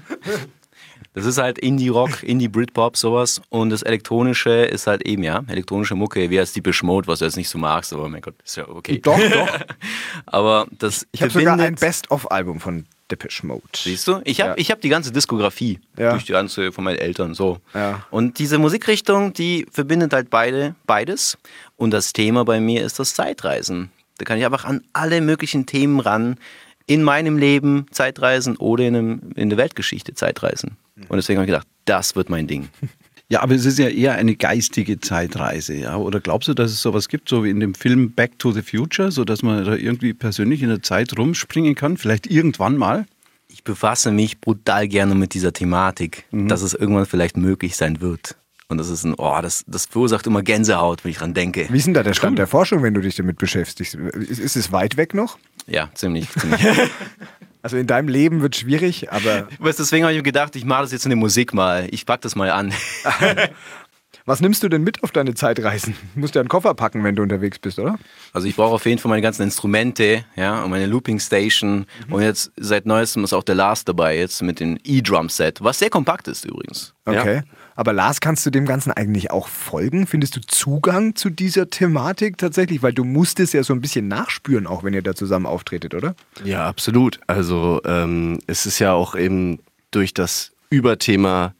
Das 1.19 1.27
ist 1.27 1.37
halt 1.37 1.59
Indie-Rock, 1.59 2.23
Indie-Britpop, 2.23 2.95
sowas. 2.95 3.41
Und 3.49 3.69
das 3.71 3.81
Elektronische 3.81 4.49
ist 4.63 4.87
halt 4.87 5.05
eben, 5.05 5.23
ja, 5.23 5.43
elektronische 5.47 5.95
Mucke, 5.95 6.29
wie 6.29 6.39
als 6.39 6.53
die 6.53 6.61
Mode, 6.83 7.07
was 7.07 7.19
du 7.19 7.25
jetzt 7.25 7.35
nicht 7.35 7.49
so 7.49 7.57
magst, 7.57 7.91
aber 7.91 8.07
mein 8.07 8.21
Gott, 8.21 8.35
ist 8.45 8.55
ja 8.55 8.67
okay. 8.69 8.99
Doch, 9.03 9.19
doch. 9.19 9.49
Aber 10.25 10.67
das 10.77 11.05
Ich 11.11 11.21
habe 11.21 11.31
sogar 11.31 11.59
ein 11.59 11.75
Best-of-Album 11.75 12.59
von 12.59 12.85
Depeche 13.11 13.45
Mode. 13.45 13.63
Siehst 13.75 14.07
du? 14.07 14.21
Ich 14.23 14.39
habe 14.39 14.51
Ja. 14.51 14.55
ich 14.57 14.71
hab 14.71 14.79
die 14.81 14.89
ganze 14.89 15.11
Diskografie 15.11 15.79
Ja. 15.97 16.11
durch 16.11 16.25
die 16.25 16.31
ganze 16.31 16.71
von 16.71 16.83
meinen 16.83 16.99
Eltern 16.99 17.33
so. 17.33 17.59
Ja. 17.73 18.05
Und 18.11 18.39
diese 18.39 18.57
Musikrichtung, 18.59 19.33
die 19.33 19.65
verbindet 19.71 20.13
halt 20.13 20.29
beide, 20.29 20.75
beides. 20.85 21.37
Und 21.75 21.91
das 21.91 22.13
Thema 22.13 22.45
bei 22.45 22.59
mir 22.61 22.85
ist 22.85 22.99
das 22.99 23.13
Zeitreisen. 23.13 23.91
Da 24.19 24.25
kann 24.25 24.37
ich 24.37 24.45
einfach 24.45 24.63
an 24.65 24.83
alle 24.93 25.21
möglichen 25.21 25.65
Themen 25.65 25.99
ran. 25.99 26.37
In 26.85 27.03
meinem 27.03 27.37
Leben 27.37 27.85
Zeitreisen 27.91 28.57
oder 28.57 28.83
in, 28.83 28.95
einem, 28.95 29.21
in 29.35 29.49
der 29.49 29.57
Weltgeschichte 29.59 30.15
Zeitreisen. 30.15 30.75
Und 31.07 31.17
deswegen 31.17 31.39
habe 31.39 31.45
ich 31.45 31.51
gedacht, 31.51 31.67
das 31.85 32.15
wird 32.15 32.29
mein 32.29 32.47
Ding. 32.47 32.69
Ja, 33.31 33.43
aber 33.43 33.53
es 33.53 33.63
ist 33.63 33.77
ja 33.77 33.89
eher 33.89 34.15
eine 34.15 34.35
geistige 34.35 34.99
Zeitreise, 34.99 35.75
ja? 35.75 35.97
Oder 35.97 36.19
glaubst 36.19 36.47
du, 36.47 36.55
dass 36.55 36.71
es 36.71 36.81
sowas 36.81 37.09
gibt, 37.09 37.29
so 37.29 37.43
wie 37.43 37.51
in 37.51 37.59
dem 37.59 37.75
Film 37.75 38.13
Back 38.13 38.39
to 38.39 38.51
the 38.51 38.63
Future, 38.63 39.11
so 39.11 39.23
dass 39.23 39.43
man 39.43 39.63
da 39.65 39.75
irgendwie 39.75 40.15
persönlich 40.15 40.63
in 40.63 40.69
der 40.69 40.81
Zeit 40.81 41.15
rumspringen 41.15 41.75
kann? 41.75 41.97
Vielleicht 41.97 42.25
irgendwann 42.25 42.75
mal? 42.75 43.05
Ich 43.47 43.63
befasse 43.63 44.11
mich 44.11 44.41
brutal 44.41 44.87
gerne 44.87 45.13
mit 45.13 45.35
dieser 45.35 45.53
Thematik, 45.53 46.25
dass 46.31 46.63
es 46.63 46.73
irgendwann 46.73 47.05
vielleicht 47.05 47.37
möglich 47.37 47.75
sein 47.75 48.01
wird. 48.01 48.35
Und 48.67 48.77
das 48.79 48.89
ist 48.89 49.03
ein, 49.03 49.15
oh, 49.15 49.39
das, 49.41 49.63
das 49.67 49.87
verursacht 49.87 50.25
immer 50.27 50.41
Gänsehaut, 50.41 51.03
wenn 51.03 51.11
ich 51.11 51.17
dran 51.17 51.33
denke. 51.33 51.67
Wie 51.69 51.77
ist 51.77 51.85
denn 51.85 51.95
da 51.95 52.03
der 52.03 52.13
Stand 52.13 52.37
der 52.37 52.47
Forschung, 52.47 52.81
wenn 52.81 52.93
du 52.93 53.01
dich 53.01 53.15
damit 53.15 53.37
beschäftigst? 53.37 53.95
Ist, 53.95 54.39
ist 54.39 54.55
es 54.55 54.71
weit 54.71 54.97
weg 54.97 55.15
noch? 55.15 55.37
Ja, 55.67 55.89
ziemlich, 55.93 56.29
ziemlich. 56.31 56.61
Also 57.61 57.77
in 57.77 57.87
deinem 57.87 58.07
Leben 58.07 58.41
wird 58.41 58.55
schwierig, 58.55 59.11
aber 59.11 59.47
Weißt, 59.59 59.79
deswegen 59.79 60.03
habe 60.03 60.13
ich 60.13 60.19
mir 60.19 60.23
gedacht, 60.23 60.55
ich 60.55 60.65
mache 60.65 60.83
das 60.83 60.91
jetzt 60.91 61.05
in 61.05 61.09
der 61.09 61.17
Musik 61.17 61.53
mal. 61.53 61.87
Ich 61.91 62.05
pack 62.05 62.21
das 62.21 62.35
mal 62.35 62.49
an. 62.51 62.73
was 64.25 64.39
nimmst 64.39 64.63
du 64.63 64.69
denn 64.69 64.83
mit 64.83 65.03
auf 65.03 65.11
deine 65.11 65.33
Zeitreisen? 65.33 65.95
Du 66.13 66.21
musst 66.21 66.35
ja 66.35 66.41
einen 66.41 66.49
Koffer 66.49 66.73
packen, 66.73 67.03
wenn 67.03 67.15
du 67.15 67.23
unterwegs 67.23 67.59
bist, 67.59 67.79
oder? 67.79 67.99
Also 68.31 68.47
ich 68.47 68.55
brauche 68.55 68.75
auf 68.75 68.85
jeden 68.85 68.99
Fall 68.99 69.09
meine 69.09 69.21
ganzen 69.21 69.43
Instrumente, 69.43 70.23
ja, 70.35 70.63
und 70.63 70.69
meine 70.69 70.85
Looping 70.85 71.19
Station. 71.19 71.85
Und 72.09 72.21
jetzt 72.21 72.51
seit 72.55 72.85
neuestem 72.85 73.23
ist 73.23 73.33
auch 73.33 73.43
der 73.43 73.55
Lars 73.55 73.83
dabei, 73.83 74.17
jetzt 74.17 74.41
mit 74.41 74.59
dem 74.59 74.77
E-Drum 74.83 75.29
Set, 75.29 75.61
was 75.61 75.79
sehr 75.79 75.89
kompakt 75.89 76.27
ist 76.27 76.45
übrigens. 76.45 76.93
Okay. 77.05 77.37
Ja. 77.37 77.43
Aber 77.79 77.93
Lars, 77.93 78.19
kannst 78.19 78.45
du 78.45 78.49
dem 78.49 78.65
Ganzen 78.65 78.91
eigentlich 78.91 79.31
auch 79.31 79.47
folgen? 79.47 80.05
Findest 80.05 80.35
du 80.35 80.41
Zugang 80.41 81.15
zu 81.15 81.29
dieser 81.29 81.69
Thematik 81.69 82.37
tatsächlich? 82.37 82.83
Weil 82.83 82.91
du 82.91 83.05
musst 83.05 83.39
es 83.39 83.53
ja 83.53 83.63
so 83.63 83.71
ein 83.71 83.79
bisschen 83.79 84.09
nachspüren, 84.09 84.67
auch 84.67 84.83
wenn 84.83 84.93
ihr 84.93 85.01
da 85.01 85.15
zusammen 85.15 85.45
auftretet, 85.45 85.93
oder? 85.93 86.13
Ja, 86.43 86.67
absolut. 86.67 87.21
Also 87.27 87.79
ähm, 87.85 88.39
es 88.47 88.65
ist 88.65 88.79
ja 88.79 88.91
auch 88.91 89.15
eben 89.15 89.59
durch 89.91 90.13
das 90.13 90.51
Überthema 90.69 91.53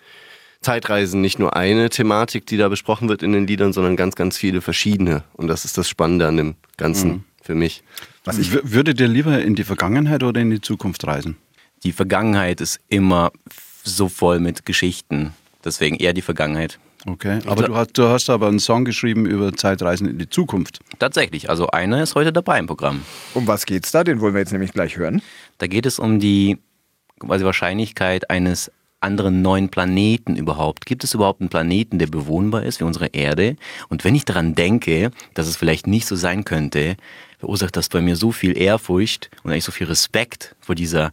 Zeitreisen 0.60 1.22
nicht 1.22 1.40
nur 1.40 1.56
eine 1.56 1.90
Thematik, 1.90 2.46
die 2.46 2.58
da 2.58 2.68
besprochen 2.68 3.08
wird 3.08 3.24
in 3.24 3.32
den 3.32 3.48
Liedern, 3.48 3.72
sondern 3.72 3.96
ganz, 3.96 4.16
ganz 4.16 4.38
viele 4.38 4.60
verschiedene. 4.60 5.24
Und 5.38 5.48
das 5.48 5.64
ist 5.64 5.78
das 5.78 5.88
Spannende 5.88 6.28
an 6.28 6.36
dem 6.36 6.56
Ganzen 6.76 7.24
für 7.42 7.56
mich. 7.56 7.82
Was 8.26 8.38
ich 8.40 8.52
Würdet 8.70 9.00
ihr 9.00 9.08
lieber 9.08 9.42
in 9.42 9.56
die 9.56 9.64
Vergangenheit 9.64 10.22
oder 10.24 10.42
in 10.42 10.50
die 10.50 10.60
Zukunft 10.60 11.08
reisen? 11.08 11.38
Die 11.84 11.94
Vergangenheit 11.94 12.60
ist 12.60 12.82
immer 12.90 13.32
so 13.86 14.10
voll 14.10 14.42
mit 14.42 14.66
Geschichten. 14.66 15.34
Deswegen 15.64 15.98
eher 15.98 16.14
die 16.14 16.22
Vergangenheit. 16.22 16.80
Okay. 17.06 17.40
Aber 17.46 17.64
du 17.64 17.76
hast, 17.76 17.98
du 17.98 18.08
hast 18.08 18.30
aber 18.30 18.48
einen 18.48 18.60
Song 18.60 18.86
geschrieben 18.86 19.26
über 19.26 19.54
Zeitreisen 19.54 20.08
in 20.08 20.18
die 20.18 20.30
Zukunft. 20.30 20.80
Tatsächlich, 21.00 21.50
also 21.50 21.68
einer 21.68 22.04
ist 22.04 22.16
heute 22.16 22.34
dabei 22.34 22.60
im 22.60 22.68
Programm. 22.68 23.04
Um 23.34 23.48
was 23.48 23.66
geht's 23.66 23.92
da? 23.92 24.04
Den 24.04 24.20
wollen 24.20 24.34
wir 24.34 24.40
jetzt 24.40 24.52
nämlich 24.52 24.74
gleich 24.74 24.98
hören. 24.98 25.22
Da 25.58 25.68
geht 25.68 25.86
es 25.86 26.00
um 26.00 26.20
die 26.20 26.58
quasi 27.20 27.46
Wahrscheinlichkeit 27.46 28.30
eines 28.30 28.72
anderen 29.02 29.42
neuen 29.42 29.70
Planeten 29.70 30.36
überhaupt. 30.36 30.86
Gibt 30.86 31.04
es 31.06 31.14
überhaupt 31.14 31.40
einen 31.40 31.50
Planeten, 31.50 32.00
der 32.00 32.08
bewohnbar 32.08 32.64
ist 32.64 32.82
wie 32.82 32.84
unsere 32.84 33.08
Erde? 33.08 33.56
Und 33.88 34.04
wenn 34.04 34.16
ich 34.16 34.26
daran 34.26 34.56
denke, 34.56 35.12
dass 35.34 35.48
es 35.48 35.56
vielleicht 35.56 35.88
nicht 35.88 36.06
so 36.06 36.16
sein 36.16 36.44
könnte, 36.44 36.98
verursacht 37.38 37.78
das 37.78 37.88
bei 37.88 38.02
mir 38.02 38.18
so 38.18 38.32
viel 38.32 38.58
Ehrfurcht 38.58 39.30
und 39.44 39.52
eigentlich 39.52 39.64
so 39.64 39.72
viel 39.72 39.88
Respekt 39.88 40.56
vor 40.60 40.76
dieser 40.76 41.12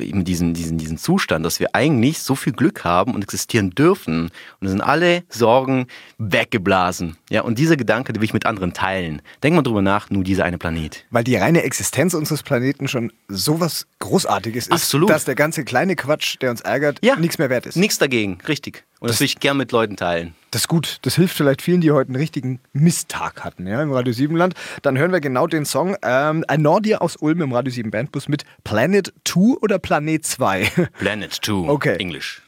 eben 0.00 0.24
diesen, 0.24 0.54
diesen, 0.54 0.78
diesen 0.78 0.98
Zustand, 0.98 1.44
dass 1.44 1.60
wir 1.60 1.74
eigentlich 1.74 2.20
so 2.20 2.34
viel 2.34 2.52
Glück 2.52 2.84
haben 2.84 3.14
und 3.14 3.22
existieren 3.22 3.70
dürfen. 3.70 4.22
Und 4.24 4.30
dann 4.60 4.70
sind 4.70 4.80
alle 4.80 5.22
Sorgen 5.28 5.86
weggeblasen. 6.18 7.16
Ja, 7.30 7.42
und 7.42 7.58
dieser 7.58 7.76
Gedanke, 7.76 8.12
den 8.12 8.20
will 8.20 8.24
ich 8.26 8.34
mit 8.34 8.46
anderen 8.46 8.72
teilen. 8.72 9.22
Denk 9.42 9.56
mal 9.56 9.62
drüber 9.62 9.82
nach, 9.82 10.10
nur 10.10 10.24
dieser 10.24 10.44
eine 10.44 10.58
Planet. 10.58 11.04
Weil 11.10 11.24
die 11.24 11.36
reine 11.36 11.62
Existenz 11.62 12.14
unseres 12.14 12.42
Planeten 12.42 12.88
schon 12.88 13.12
sowas 13.28 13.86
Großartiges 13.98 14.66
ist, 14.66 14.72
Absolut. 14.72 15.10
dass 15.10 15.24
der 15.24 15.34
ganze 15.34 15.64
kleine 15.64 15.96
Quatsch, 15.96 16.36
der 16.40 16.50
uns 16.50 16.60
ärgert, 16.60 16.98
Ja. 17.02 17.16
nichts 17.16 17.38
mehr 17.38 17.50
wert 17.50 17.66
ist. 17.66 17.76
Nichts 17.76 17.98
dagegen, 17.98 18.38
richtig. 18.46 18.84
Und 19.00 19.08
das, 19.10 19.20
will 19.20 19.26
ich 19.26 19.38
gern 19.38 19.56
mit 19.56 19.70
Leuten 19.72 19.96
teilen. 19.96 20.34
Das 20.50 20.62
ist 20.62 20.68
gut. 20.68 20.98
Das 21.02 21.14
hilft 21.14 21.36
vielleicht 21.36 21.62
vielen, 21.62 21.80
die 21.80 21.92
heute 21.92 22.08
einen 22.08 22.16
richtigen 22.16 22.60
Misttag 22.72 23.44
hatten, 23.44 23.66
ja, 23.66 23.82
im 23.82 23.92
Radio 23.92 24.12
7 24.12 24.34
Land. 24.34 24.54
Dann 24.82 24.98
hören 24.98 25.12
wir 25.12 25.20
genau 25.20 25.46
den 25.46 25.64
Song 25.64 25.96
ähm, 26.02 26.44
Ein 26.48 26.62
Nordier 26.62 27.02
aus 27.02 27.16
Ulm 27.16 27.42
im 27.42 27.52
Radio 27.52 27.72
7 27.72 27.90
Bandbus 27.90 28.28
mit 28.28 28.44
Planet 28.64 29.12
2 29.24 29.58
oder 29.60 29.78
Planet 29.78 30.24
2. 30.24 30.88
Planet 30.98 31.32
2, 31.32 31.52
Okay. 31.68 31.96
Englisch. 31.98 32.42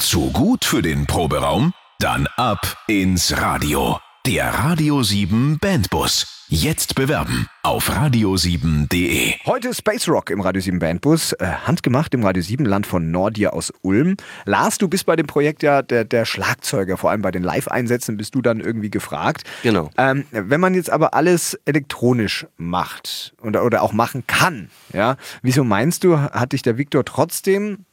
Zu 0.00 0.30
gut 0.30 0.64
für 0.64 0.82
den 0.82 1.06
Proberaum? 1.06 1.72
Dann 2.00 2.26
ab 2.36 2.76
ins 2.86 3.40
Radio. 3.40 3.98
Der 4.26 4.46
Radio 4.46 5.02
7 5.02 5.58
Bandbus. 5.58 6.46
Jetzt 6.48 6.94
bewerben 6.94 7.46
auf 7.62 7.90
radio7.de. 7.90 9.34
Heute 9.44 9.74
Space 9.74 10.08
Rock 10.08 10.30
im 10.30 10.40
Radio 10.40 10.62
7 10.62 10.78
Bandbus, 10.78 11.34
äh, 11.34 11.44
handgemacht 11.44 12.14
im 12.14 12.24
Radio 12.24 12.42
7 12.42 12.64
Land 12.64 12.86
von 12.86 13.10
Nordier 13.10 13.52
aus 13.52 13.70
Ulm. 13.82 14.16
Lars, 14.46 14.78
du 14.78 14.88
bist 14.88 15.04
bei 15.04 15.14
dem 15.14 15.26
Projekt 15.26 15.62
ja 15.62 15.82
der, 15.82 16.06
der 16.06 16.24
Schlagzeuger, 16.24 16.96
vor 16.96 17.10
allem 17.10 17.20
bei 17.20 17.32
den 17.32 17.42
Live-Einsätzen 17.42 18.16
bist 18.16 18.34
du 18.34 18.40
dann 18.40 18.60
irgendwie 18.60 18.88
gefragt. 18.88 19.44
Genau. 19.62 19.90
Ähm, 19.98 20.24
wenn 20.30 20.58
man 20.58 20.72
jetzt 20.72 20.88
aber 20.88 21.12
alles 21.12 21.60
elektronisch 21.66 22.46
macht 22.56 23.34
oder, 23.42 23.62
oder 23.62 23.82
auch 23.82 23.92
machen 23.92 24.26
kann, 24.26 24.70
ja, 24.94 25.18
wieso 25.42 25.64
meinst 25.64 26.02
du, 26.02 26.18
hat 26.18 26.52
dich 26.52 26.62
der 26.62 26.78
Viktor 26.78 27.04
trotzdem 27.04 27.84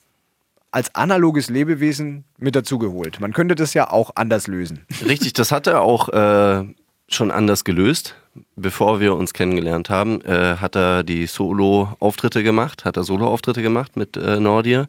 als 0.72 0.96
analoges 0.96 1.50
Lebewesen 1.50 2.24
mit 2.38 2.56
dazugeholt? 2.56 3.20
Man 3.20 3.34
könnte 3.34 3.56
das 3.56 3.74
ja 3.74 3.90
auch 3.90 4.12
anders 4.16 4.48
lösen. 4.48 4.86
Richtig, 5.06 5.34
das 5.34 5.52
hat 5.52 5.68
er 5.68 5.82
auch 5.82 6.10
äh, 6.10 6.64
schon 7.08 7.32
anders 7.32 7.64
gelöst. 7.64 8.16
Bevor 8.56 9.02
wir 9.02 9.16
uns 9.16 9.34
kennengelernt 9.34 9.90
haben, 9.90 10.22
äh, 10.22 10.56
hat 10.56 10.78
er 10.78 11.04
die 11.04 11.28
Solo-Auftritte 11.28 12.44
gemacht, 12.44 12.86
hat 12.86 12.96
er 12.96 13.04
Solo-Auftritte 13.04 13.62
gemacht 13.62 13.98
mit 13.98 14.16
äh, 14.16 14.40
Nordir. 14.40 14.88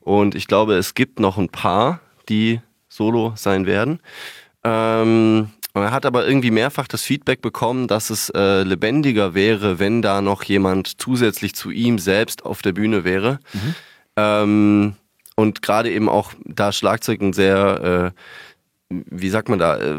Und 0.00 0.36
ich 0.36 0.46
glaube, 0.46 0.74
es 0.74 0.94
gibt 0.94 1.18
noch 1.18 1.36
ein 1.36 1.48
paar, 1.48 2.00
die 2.28 2.60
Solo 2.88 3.32
sein 3.34 3.66
werden. 3.66 3.98
Ähm, 4.62 5.50
er 5.74 5.90
hat 5.90 6.06
aber 6.06 6.26
irgendwie 6.26 6.52
mehrfach 6.52 6.86
das 6.86 7.02
Feedback 7.02 7.42
bekommen, 7.42 7.88
dass 7.88 8.10
es 8.10 8.30
äh, 8.30 8.62
lebendiger 8.62 9.34
wäre, 9.34 9.78
wenn 9.78 10.00
da 10.00 10.22
noch 10.22 10.44
jemand 10.44 11.00
zusätzlich 11.00 11.54
zu 11.54 11.70
ihm 11.70 11.98
selbst 11.98 12.44
auf 12.44 12.62
der 12.62 12.72
Bühne 12.72 13.04
wäre. 13.04 13.40
Ähm, 14.16 14.94
und 15.36 15.62
gerade 15.62 15.90
eben 15.92 16.08
auch, 16.08 16.32
da 16.44 16.72
Schlagzeug 16.72 17.20
ein 17.20 17.32
sehr, 17.32 18.12
äh, 18.14 18.20
wie 18.88 19.28
sagt 19.28 19.48
man 19.48 19.58
da, 19.58 19.78
äh, 19.78 19.94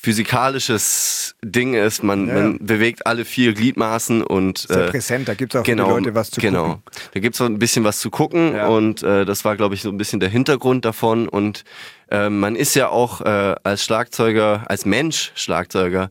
physikalisches 0.00 1.34
Ding 1.42 1.74
ist. 1.74 2.02
Man, 2.02 2.28
Ja. 2.28 2.34
man 2.34 2.58
bewegt 2.60 3.06
alle 3.06 3.24
vier 3.24 3.54
Gliedmaßen 3.54 4.22
und 4.22 4.58
Sehr 4.58 4.86
äh, 4.86 4.90
präsent, 4.90 5.28
da 5.28 5.34
gibt 5.34 5.54
es 5.54 5.60
auch 5.60 5.64
genau, 5.64 5.90
Leute 5.90 6.14
was 6.14 6.30
zu 6.30 6.40
genau. 6.40 6.64
gucken. 6.64 6.82
Da 7.14 7.20
gibt 7.20 7.34
es 7.34 7.40
ein 7.40 7.58
bisschen 7.58 7.84
was 7.84 8.00
zu 8.00 8.10
gucken 8.10 8.54
Ja. 8.54 8.68
und 8.68 9.02
äh, 9.02 9.24
das 9.24 9.44
war, 9.44 9.56
glaube 9.56 9.74
ich, 9.74 9.82
so 9.82 9.88
ein 9.90 9.96
bisschen 9.98 10.20
der 10.20 10.28
Hintergrund 10.28 10.84
davon. 10.84 11.28
Und 11.28 11.64
äh, 12.10 12.28
man 12.28 12.54
ist 12.54 12.74
ja 12.74 12.88
auch 12.88 13.20
äh, 13.22 13.54
als 13.62 13.82
Schlagzeuger, 13.84 14.64
als 14.68 14.84
Mensch 14.84 15.32
Schlagzeuger, 15.34 16.10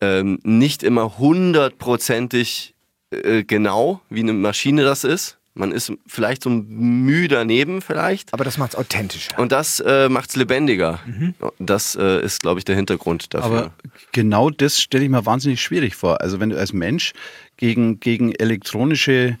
ähm, 0.00 0.38
nicht 0.42 0.82
immer 0.82 1.18
hundertprozentig 1.18 2.74
äh, 3.10 3.44
genau, 3.44 4.00
wie 4.08 4.20
eine 4.20 4.32
Maschine 4.32 4.84
das 4.84 5.04
ist. 5.04 5.38
Man 5.54 5.70
ist 5.70 5.92
vielleicht 6.06 6.44
so 6.44 6.50
müh 6.50 7.28
daneben 7.28 7.82
vielleicht. 7.82 8.32
Aber 8.32 8.44
das 8.44 8.56
macht 8.56 8.72
es 8.72 8.78
authentischer. 8.78 9.38
Und 9.38 9.52
das 9.52 9.80
äh, 9.80 10.08
macht 10.08 10.30
es 10.30 10.36
lebendiger. 10.36 11.00
Mhm. 11.04 11.34
Das 11.58 11.94
äh, 11.94 12.24
ist, 12.24 12.40
glaube 12.40 12.58
ich, 12.58 12.64
der 12.64 12.74
Hintergrund 12.74 13.34
dafür. 13.34 13.50
Aber 13.50 13.72
genau 14.12 14.48
das 14.48 14.80
stelle 14.80 15.04
ich 15.04 15.10
mir 15.10 15.26
wahnsinnig 15.26 15.60
schwierig 15.60 15.94
vor. 15.94 16.22
Also 16.22 16.40
wenn 16.40 16.48
du 16.48 16.58
als 16.58 16.72
Mensch 16.72 17.12
gegen, 17.58 18.00
gegen 18.00 18.32
elektronische 18.32 19.36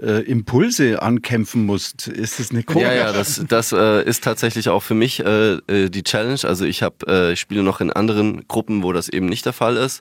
äh, 0.00 0.22
Impulse 0.22 1.02
ankämpfen 1.02 1.66
musst, 1.66 2.06
ist 2.06 2.38
das 2.38 2.52
eine 2.52 2.62
komisch. 2.62 2.84
Ja, 2.84 2.94
ja, 2.94 3.12
das, 3.12 3.42
das 3.48 3.72
äh, 3.72 4.04
ist 4.04 4.22
tatsächlich 4.22 4.68
auch 4.68 4.84
für 4.84 4.94
mich 4.94 5.18
äh, 5.18 5.54
äh, 5.54 5.90
die 5.90 6.04
Challenge. 6.04 6.40
Also 6.44 6.64
ich 6.64 6.84
habe, 6.84 6.96
äh, 7.08 7.32
ich 7.32 7.40
spiele 7.40 7.64
noch 7.64 7.80
in 7.80 7.90
anderen 7.90 8.46
Gruppen, 8.46 8.84
wo 8.84 8.92
das 8.92 9.08
eben 9.08 9.26
nicht 9.26 9.44
der 9.46 9.52
Fall 9.52 9.76
ist. 9.76 10.00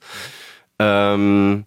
Ähm, 0.78 1.66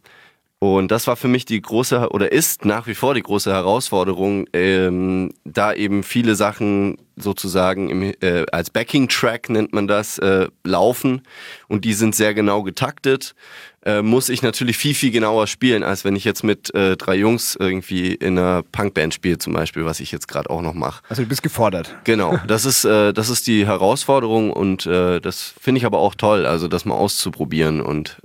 und 0.60 0.90
das 0.90 1.06
war 1.06 1.14
für 1.14 1.28
mich 1.28 1.44
die 1.44 1.62
große 1.62 2.08
oder 2.10 2.32
ist 2.32 2.64
nach 2.64 2.88
wie 2.88 2.96
vor 2.96 3.14
die 3.14 3.22
große 3.22 3.52
Herausforderung, 3.52 4.46
ähm, 4.52 5.32
da 5.44 5.72
eben 5.72 6.02
viele 6.02 6.34
Sachen 6.34 6.96
sozusagen 7.14 7.88
im, 7.88 8.02
äh, 8.20 8.44
als 8.50 8.70
Backing-Track 8.70 9.50
nennt 9.50 9.72
man 9.72 9.86
das, 9.86 10.18
äh, 10.18 10.48
laufen 10.64 11.22
und 11.68 11.84
die 11.84 11.92
sind 11.92 12.16
sehr 12.16 12.34
genau 12.34 12.64
getaktet, 12.64 13.36
äh, 13.84 14.02
muss 14.02 14.28
ich 14.28 14.42
natürlich 14.42 14.76
viel, 14.76 14.94
viel 14.94 15.12
genauer 15.12 15.46
spielen, 15.46 15.84
als 15.84 16.04
wenn 16.04 16.16
ich 16.16 16.24
jetzt 16.24 16.42
mit 16.42 16.74
äh, 16.74 16.96
drei 16.96 17.14
Jungs 17.14 17.56
irgendwie 17.58 18.14
in 18.14 18.36
einer 18.36 18.64
Punkband 18.64 19.14
spiele 19.14 19.38
zum 19.38 19.52
Beispiel, 19.52 19.84
was 19.84 20.00
ich 20.00 20.10
jetzt 20.10 20.26
gerade 20.26 20.50
auch 20.50 20.62
noch 20.62 20.74
mache. 20.74 21.04
Also 21.08 21.22
du 21.22 21.28
bist 21.28 21.44
gefordert. 21.44 21.94
Genau, 22.02 22.36
das 22.48 22.64
ist, 22.64 22.84
äh, 22.84 23.12
das 23.12 23.28
ist 23.28 23.46
die 23.46 23.64
Herausforderung 23.64 24.52
und 24.52 24.86
äh, 24.86 25.20
das 25.20 25.54
finde 25.60 25.78
ich 25.78 25.86
aber 25.86 25.98
auch 26.00 26.16
toll, 26.16 26.46
also 26.46 26.66
das 26.66 26.84
mal 26.84 26.96
auszuprobieren 26.96 27.80
und 27.80 28.18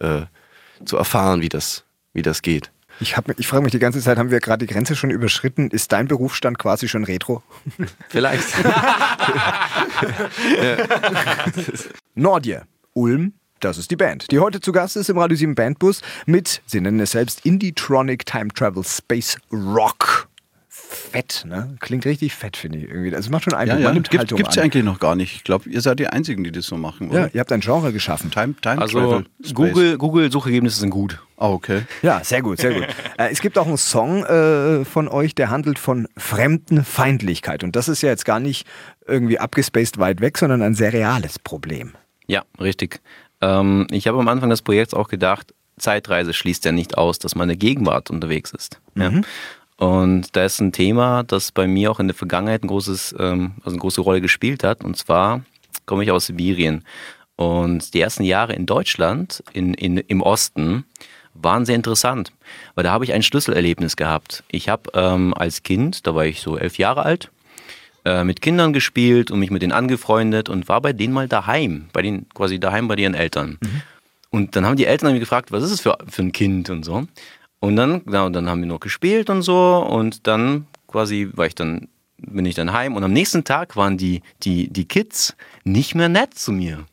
zu 0.85 0.97
erfahren, 0.97 1.41
wie 1.41 1.49
das, 1.49 1.85
wie 2.13 2.22
das 2.22 2.41
geht. 2.41 2.72
Ich, 3.00 3.17
hab- 3.17 3.38
ich 3.39 3.48
frage 3.48 3.63
mich 3.63 3.72
die 3.72 3.79
ganze 3.79 4.00
Zeit, 4.01 4.17
haben 4.20 4.29
wir 4.29 4.39
gerade 4.39 4.65
die 4.65 4.72
Grenze 4.72 4.96
schon 4.96 5.10
überschritten? 5.10 5.70
Ist 5.72 5.91
dein 5.91 6.08
Berufsstand 6.08 6.60
quasi 6.60 6.88
schon 6.88 7.03
retro? 7.03 7.41
Vielleicht. 8.10 8.46
Nordier, 12.15 12.63
Ulm, 12.93 13.34
das 13.60 13.77
ist 13.77 13.89
die 13.91 13.96
Band, 13.96 14.29
die 14.32 14.39
heute 14.39 14.60
zu 14.62 14.72
Gast 14.72 14.96
ist 14.98 15.10
im 15.10 15.17
Radio 15.17 15.36
7 15.38 15.55
Bandbus 15.55 16.01
mit, 16.25 16.62
sie 16.65 16.82
nennen 16.82 17.00
es 17.00 17.12
selbst, 17.12 17.46
Indie-Tronic 17.46 18.25
Time 18.25 18.50
Travel 18.50 18.84
Space 18.84 19.38
Rock. 19.51 20.22
Fett, 21.13 21.46
ne? 21.48 21.75
Klingt 21.79 22.05
richtig 22.05 22.34
fett, 22.34 22.58
finde 22.58 22.79
ich 22.79 22.86
irgendwie. 22.86 23.15
Also 23.15 23.27
es 23.27 23.29
macht 23.29 23.43
schon 23.43 23.53
Eindruck, 23.53 23.77
Ja, 23.77 23.82
ja. 23.84 23.88
man 23.89 23.93
nimmt 23.93 24.10
Gibt 24.10 24.32
es 24.32 24.58
an. 24.58 24.63
eigentlich 24.63 24.84
noch 24.84 25.00
gar 25.00 25.15
nicht. 25.15 25.36
Ich 25.36 25.43
glaube, 25.43 25.70
ihr 25.70 25.79
seid 25.82 26.00
die 26.00 26.08
Einzigen, 26.08 26.43
die 26.43 26.51
das 26.51 26.65
so 26.65 26.75
machen, 26.75 27.12
Ja, 27.12 27.25
oder? 27.25 27.29
ihr 27.36 27.39
habt 27.39 27.51
ein 27.51 27.60
Genre 27.62 27.93
geschaffen. 27.93 28.32
Time, 28.32 28.55
Time 28.62 28.82
Also. 28.82 29.24
Google, 29.53 29.98
Google 29.98 30.32
Suchergebnisse 30.32 30.79
sind 30.79 30.89
gut. 30.89 31.22
Ah, 31.38 31.50
okay. 31.50 31.84
Ja, 32.01 32.24
sehr 32.24 32.41
gut, 32.41 32.60
sehr 32.60 32.74
gut. 32.74 32.84
äh, 33.17 33.29
es 33.32 33.41
gibt 33.41 33.58
auch 33.58 33.67
einen 33.67 33.77
Song 33.77 34.24
äh, 34.25 34.86
von 34.86 35.08
euch, 35.08 35.36
der 35.36 35.50
handelt 35.50 35.77
von 35.79 36.08
Fremdenfeindlichkeit. 36.17 37.63
Und 37.63 37.75
das 37.75 37.88
ist 37.88 38.01
ja 38.01 38.10
jetzt 38.10 38.25
gar 38.25 38.39
nicht 38.39 38.65
irgendwie 39.08 39.39
abgespaced 39.39 39.98
weit 40.00 40.22
weg, 40.22 40.38
sondern 40.38 40.62
ein 40.62 40.75
sehr 40.75 40.93
reales 40.93 41.39
Problem. 41.39 41.93
Ja, 42.27 42.43
richtig. 42.60 43.01
Ähm, 43.41 43.88
ich 43.91 44.08
habe 44.08 44.20
am 44.20 44.27
Anfang 44.27 44.50
des 44.50 44.62
Projekts 44.62 44.93
auch 44.93 45.08
gedacht, 45.10 45.53
Zeitreise 45.77 46.34
schließt 46.34 46.65
ja 46.65 46.72
nicht 46.72 46.98
aus, 46.98 47.20
dass 47.20 47.36
man 47.36 47.50
in 47.50 47.58
der 47.60 47.67
Gegenwart 47.67 48.10
unterwegs 48.10 48.51
ist. 48.51 48.79
Ja. 48.96 49.12
Und 49.77 50.35
da 50.35 50.45
ist 50.45 50.59
ein 50.59 50.71
Thema, 50.71 51.23
das 51.23 51.51
bei 51.51 51.67
mir 51.67 51.91
auch 51.91 51.99
in 51.99 52.07
der 52.07 52.15
Vergangenheit 52.15 52.63
ein 52.63 52.67
großes, 52.67 53.15
ähm, 53.19 53.53
also 53.59 53.71
eine 53.71 53.79
große 53.79 54.01
Rolle 54.01 54.21
gespielt 54.21 54.63
hat. 54.63 54.83
Und 54.83 54.97
zwar 54.97 55.41
komme 55.85 56.03
ich 56.03 56.11
aus 56.11 56.27
Sibirien. 56.27 56.83
Und 57.35 57.93
die 57.93 58.01
ersten 58.01 58.23
Jahre 58.23 58.53
in 58.53 58.65
Deutschland, 58.65 59.43
in, 59.53 59.73
in, 59.73 59.97
im 59.97 60.21
Osten, 60.21 60.85
waren 61.33 61.65
sehr 61.65 61.75
interessant, 61.75 62.31
weil 62.75 62.83
da 62.83 62.91
habe 62.91 63.05
ich 63.05 63.13
ein 63.13 63.23
Schlüsselerlebnis 63.23 63.95
gehabt. 63.95 64.43
Ich 64.49 64.69
habe 64.69 64.91
ähm, 64.93 65.33
als 65.33 65.63
Kind, 65.63 66.05
da 66.05 66.13
war 66.13 66.25
ich 66.25 66.41
so 66.41 66.57
elf 66.57 66.77
Jahre 66.77 67.03
alt, 67.03 67.31
äh, 68.05 68.23
mit 68.23 68.41
Kindern 68.41 68.71
gespielt 68.71 69.31
und 69.31 69.39
mich 69.39 69.49
mit 69.49 69.63
denen 69.63 69.71
angefreundet 69.71 70.47
und 70.49 70.67
war 70.67 70.81
bei 70.81 70.93
denen 70.93 71.13
mal 71.13 71.27
daheim, 71.27 71.87
bei 71.91 72.03
denen 72.03 72.27
quasi 72.33 72.59
daheim 72.59 72.87
bei 72.87 72.95
ihren 72.95 73.15
Eltern. 73.15 73.57
Und 74.29 74.55
dann 74.55 74.65
haben 74.65 74.77
die 74.77 74.85
Eltern 74.85 75.11
mich 75.11 75.21
gefragt, 75.21 75.51
was 75.51 75.63
ist 75.63 75.71
es 75.71 75.81
für, 75.81 75.97
für 76.07 76.21
ein 76.21 76.31
Kind 76.31 76.69
und 76.69 76.83
so. 76.83 77.07
Und 77.63 77.77
dann, 77.77 78.03
genau, 78.03 78.27
dann 78.27 78.50
haben 78.50 78.60
wir 78.60 78.67
noch 78.67 78.82
gespielt 78.82 79.29
und 79.29 79.41
so 79.41 79.77
und 79.77 80.27
dann 80.27 80.67
quasi 80.86 81.29
war 81.32 81.46
ich 81.46 81.55
dann, 81.55 81.88
bin 82.17 82.46
ich 82.46 82.55
dann 82.55 82.74
heim 82.74 82.93
und 82.98 83.05
am 83.05 83.13
nächsten 83.13 83.46
Tag 83.46 83.77
waren 83.77 83.98
die, 83.98 84.22
die, 84.43 84.67
die 84.67 84.84
Kids 84.84 85.34
nicht 85.63 85.96
mehr 85.96 86.10
nett 86.10 86.34
zu 86.34 86.51
mir. 86.51 86.84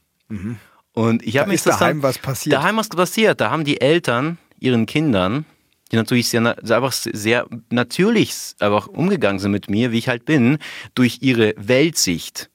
Und 0.93 1.27
ich 1.27 1.33
Da 1.33 1.41
habe 1.41 1.50
mich 1.50 1.57
ist 1.57 1.67
das 1.67 1.81
daheim 1.81 1.97
dann, 1.97 2.03
was 2.05 2.19
passiert. 2.19 2.55
Daheim 2.55 2.77
was 2.77 2.89
passiert. 2.89 3.41
Da 3.41 3.50
haben 3.50 3.65
die 3.65 3.81
Eltern 3.81 4.39
ihren 4.61 4.87
Kindern, 4.87 5.45
die 5.91 5.97
natürlich 5.97 6.29
sehr, 6.29 6.57
einfach 6.57 6.93
sehr 6.93 7.49
natürlich 7.71 8.33
einfach 8.61 8.87
umgegangen 8.87 9.41
sind 9.41 9.50
mit 9.50 9.69
mir, 9.69 9.91
wie 9.91 9.99
ich 9.99 10.07
halt 10.07 10.25
bin, 10.25 10.59
durch 10.95 11.19
ihre 11.21 11.53
Weltsicht, 11.57 12.49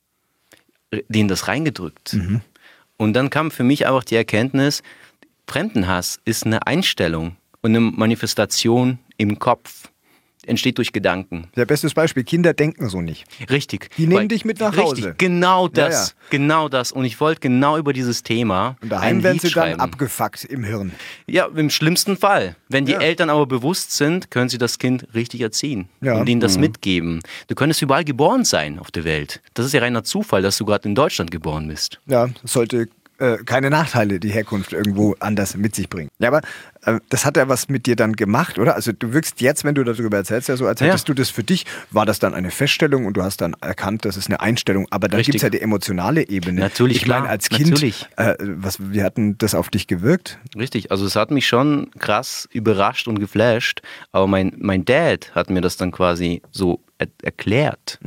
denen 1.09 1.27
das 1.27 1.49
reingedrückt. 1.49 2.13
Und 2.95 3.11
dann 3.11 3.29
kam 3.29 3.51
für 3.51 3.65
mich 3.65 3.87
einfach 3.87 4.05
die 4.05 4.15
Erkenntnis, 4.15 4.83
Fremdenhass 5.47 6.21
ist 6.23 6.45
eine 6.45 6.65
Einstellung 6.65 7.35
und 7.65 7.71
eine 7.75 7.79
Manifestation 7.79 8.99
im 9.17 9.39
Kopf. 9.39 9.89
entsteht 10.47 10.77
durch 10.77 10.93
Gedanken. 10.93 11.47
Der 11.55 11.65
bestes 11.65 11.95
Beispiel, 11.95 12.23
Kinder 12.23 12.53
denken 12.53 12.87
so 12.87 13.01
nicht. 13.01 13.25
Richtig. 13.49 13.89
Die 13.97 14.05
nehmen 14.05 14.29
dich 14.29 14.45
mit 14.45 14.59
nach 14.59 14.73
richtig, 14.77 14.83
Hause. 15.05 15.15
Genau 15.17 15.67
das. 15.67 16.09
Ja, 16.09 16.13
ja. 16.13 16.27
Genau 16.29 16.69
das. 16.69 16.91
Und 16.91 17.03
ich 17.03 17.19
wollte 17.19 17.39
genau 17.41 17.79
über 17.79 17.93
dieses 17.93 18.21
Thema. 18.21 18.75
Und 18.83 18.89
daheim 18.89 19.17
ein 19.17 19.23
werden 19.23 19.33
Lied 19.37 19.41
sie 19.41 19.47
dann 19.49 19.69
schreiben. 19.69 19.79
abgefuckt 19.79 20.43
im 20.45 20.63
Hirn. 20.63 20.91
Ja, 21.25 21.47
im 21.47 21.71
schlimmsten 21.71 22.15
Fall. 22.15 22.55
Wenn 22.69 22.85
die 22.85 22.91
Ja. 22.91 22.99
Eltern 22.99 23.31
aber 23.31 23.47
bewusst 23.47 23.93
sind, 23.93 24.29
können 24.29 24.47
sie 24.47 24.59
das 24.59 24.77
Kind 24.77 25.07
richtig 25.15 25.41
erziehen 25.41 25.89
und 26.01 26.29
ihnen 26.29 26.37
Mhm. 26.37 26.41
das 26.41 26.59
mitgeben. 26.59 27.21
Du 27.47 27.55
könntest 27.55 27.81
überall 27.81 28.03
geboren 28.05 28.45
sein 28.45 28.77
auf 28.77 28.91
der 28.91 29.03
Welt. 29.03 29.41
Das 29.55 29.65
ist 29.65 29.73
ja 29.73 29.79
reiner 29.79 30.03
Zufall, 30.03 30.43
dass 30.43 30.57
du 30.59 30.65
gerade 30.65 30.87
in 30.87 30.93
Deutschland 30.93 31.31
geboren 31.31 31.67
bist. 31.69 31.99
Ja, 32.05 32.29
es 32.43 32.53
sollte 32.53 32.87
äh, 33.19 33.37
keine 33.45 33.69
Nachteile 33.69 34.19
die 34.19 34.29
Herkunft 34.29 34.73
irgendwo 34.73 35.15
anders 35.19 35.55
mit 35.55 35.75
sich 35.75 35.89
bringen. 35.89 36.09
Ja, 36.19 36.29
aber 36.29 36.41
äh, 36.85 36.99
das 37.09 37.25
hat 37.25 37.37
ja 37.37 37.47
was 37.47 37.69
mit 37.69 37.85
dir 37.85 37.95
dann 37.95 38.13
gemacht, 38.13 38.59
oder? 38.59 38.75
Also 38.75 38.91
du 38.91 39.13
wirkst 39.13 39.41
jetzt, 39.41 39.63
wenn 39.63 39.75
du 39.75 39.83
darüber 39.83 40.17
erzählst, 40.17 40.49
ja 40.49 40.57
so, 40.57 40.67
als 40.67 40.79
Ja. 40.81 40.87
hättest 40.87 41.07
du 41.09 41.13
das 41.13 41.29
für 41.29 41.43
dich, 41.43 41.65
war 41.91 42.05
das 42.05 42.19
dann 42.19 42.33
eine 42.33 42.51
Feststellung 42.51 43.05
und 43.05 43.15
du 43.17 43.23
hast 43.23 43.41
dann 43.41 43.55
erkannt, 43.61 44.05
das 44.05 44.17
ist 44.17 44.27
eine 44.27 44.39
Einstellung, 44.41 44.87
aber 44.89 45.07
dann 45.07 45.21
gibt 45.21 45.35
es 45.35 45.41
ja 45.41 45.49
die 45.49 45.61
emotionale 45.61 46.27
Ebene. 46.27 46.61
Natürlich, 46.61 46.97
Ich 46.97 47.07
meine, 47.07 47.29
als 47.29 47.49
Kind, 47.49 47.69
natürlich. 47.71 48.05
Äh, 48.17 48.35
was, 48.39 48.77
wie 48.91 49.03
hat 49.03 49.17
denn 49.17 49.37
das 49.37 49.55
auf 49.55 49.69
dich 49.69 49.87
gewirkt? 49.87 50.37
Richtig, 50.57 50.91
also 50.91 51.05
es 51.05 51.15
hat 51.15 51.31
mich 51.31 51.47
schon 51.47 51.91
krass 51.99 52.47
überrascht 52.51 53.07
und 53.07 53.19
geflasht, 53.19 53.81
aber 54.11 54.27
mein, 54.27 54.53
mein 54.57 54.85
Dad 54.85 55.31
hat 55.35 55.49
mir 55.49 55.61
das 55.61 55.77
dann 55.77 55.91
quasi 55.91 56.41
so 56.51 56.79
er 56.97 57.07
erklärt 57.23 57.99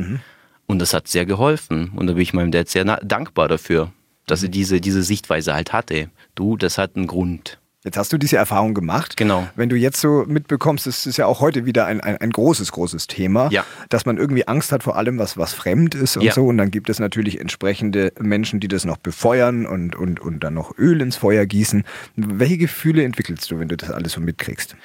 und 0.66 0.78
das 0.78 0.94
hat 0.94 1.08
sehr 1.08 1.26
geholfen 1.26 1.92
und 1.94 2.06
da 2.06 2.14
bin 2.14 2.22
ich 2.22 2.32
meinem 2.32 2.50
Dad 2.50 2.68
sehr 2.68 2.84
dankbar 2.84 3.48
dafür, 3.48 3.92
dass 4.30 4.42
er 4.42 4.48
diese, 4.48 4.80
diese 4.80 5.02
Sichtweise 5.02 5.54
halt 5.54 5.72
hatte. 5.72 6.10
Du, 6.34 6.56
das 6.56 6.78
hat 6.78 6.96
einen 6.96 7.06
Grund. 7.06 7.58
Jetzt 7.84 7.96
hast 7.96 8.12
du 8.12 8.18
diese 8.18 8.36
Erfahrung 8.36 8.74
gemacht. 8.74 9.16
Genau. 9.16 9.46
Wenn 9.54 9.68
du 9.68 9.76
jetzt 9.76 10.00
so 10.00 10.24
mitbekommst, 10.26 10.86
das 10.86 11.06
ist 11.06 11.16
ja 11.16 11.26
auch 11.26 11.40
heute 11.40 11.64
wieder 11.64 11.86
ein, 11.86 12.00
ein, 12.00 12.16
ein 12.16 12.30
großes, 12.30 12.72
großes 12.72 13.06
Thema, 13.06 13.48
Ja. 13.52 13.64
dass 13.88 14.04
man 14.04 14.18
irgendwie 14.18 14.46
Angst 14.48 14.72
hat 14.72 14.82
vor 14.82 14.96
allem, 14.96 15.18
was, 15.18 15.36
was 15.38 15.54
fremd 15.54 15.94
ist 15.94 16.16
und 16.16 16.24
Ja. 16.24 16.32
so. 16.32 16.46
Und 16.46 16.58
dann 16.58 16.72
gibt 16.72 16.90
es 16.90 16.98
natürlich 16.98 17.40
entsprechende 17.40 18.12
Menschen, 18.18 18.58
die 18.58 18.66
das 18.68 18.84
noch 18.84 18.96
befeuern 18.96 19.64
und, 19.64 19.94
und, 19.94 20.18
und 20.18 20.40
dann 20.40 20.54
noch 20.54 20.76
Öl 20.76 21.00
ins 21.00 21.16
Feuer 21.16 21.46
gießen. 21.46 21.84
Welche 22.16 22.58
Gefühle 22.58 23.04
entwickelst 23.04 23.48
du, 23.50 23.58
wenn 23.60 23.68
du 23.68 23.76
das 23.76 23.90
alles 23.90 24.12
so 24.12 24.20
mitkriegst? 24.20 24.76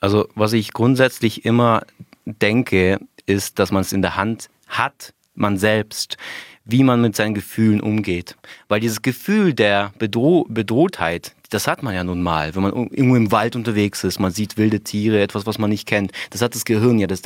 Also 0.00 0.28
was 0.34 0.52
ich 0.52 0.72
grundsätzlich 0.74 1.44
immer 1.46 1.82
denke, 2.26 2.98
ist, 3.24 3.58
dass 3.58 3.72
man 3.72 3.80
es 3.80 3.92
in 3.92 4.02
der 4.02 4.16
Hand 4.16 4.50
hat, 4.68 5.14
man 5.34 5.56
selbst, 5.56 6.18
wie 6.64 6.82
man 6.82 7.00
mit 7.00 7.16
seinen 7.16 7.34
Gefühlen 7.34 7.80
umgeht. 7.80 8.36
Weil 8.68 8.80
dieses 8.80 9.02
Gefühl 9.02 9.54
der 9.54 9.92
Bedroh 9.98 10.46
Bedrohtheit, 10.48 11.34
das 11.50 11.66
hat 11.66 11.82
man 11.82 11.94
ja 11.94 12.04
nun 12.04 12.22
mal, 12.22 12.54
wenn 12.54 12.62
man 12.62 12.72
irgendwo 12.72 13.16
im 13.16 13.32
Wald 13.32 13.56
unterwegs 13.56 14.04
ist, 14.04 14.20
man 14.20 14.32
sieht 14.32 14.56
wilde 14.56 14.80
Tiere, 14.80 15.20
etwas, 15.20 15.46
was 15.46 15.58
man 15.58 15.70
nicht 15.70 15.86
kennt. 15.86 16.12
Das 16.30 16.42
hat 16.42 16.54
das 16.54 16.64
Gehirn 16.64 16.98
ja, 16.98 17.06
das 17.06 17.22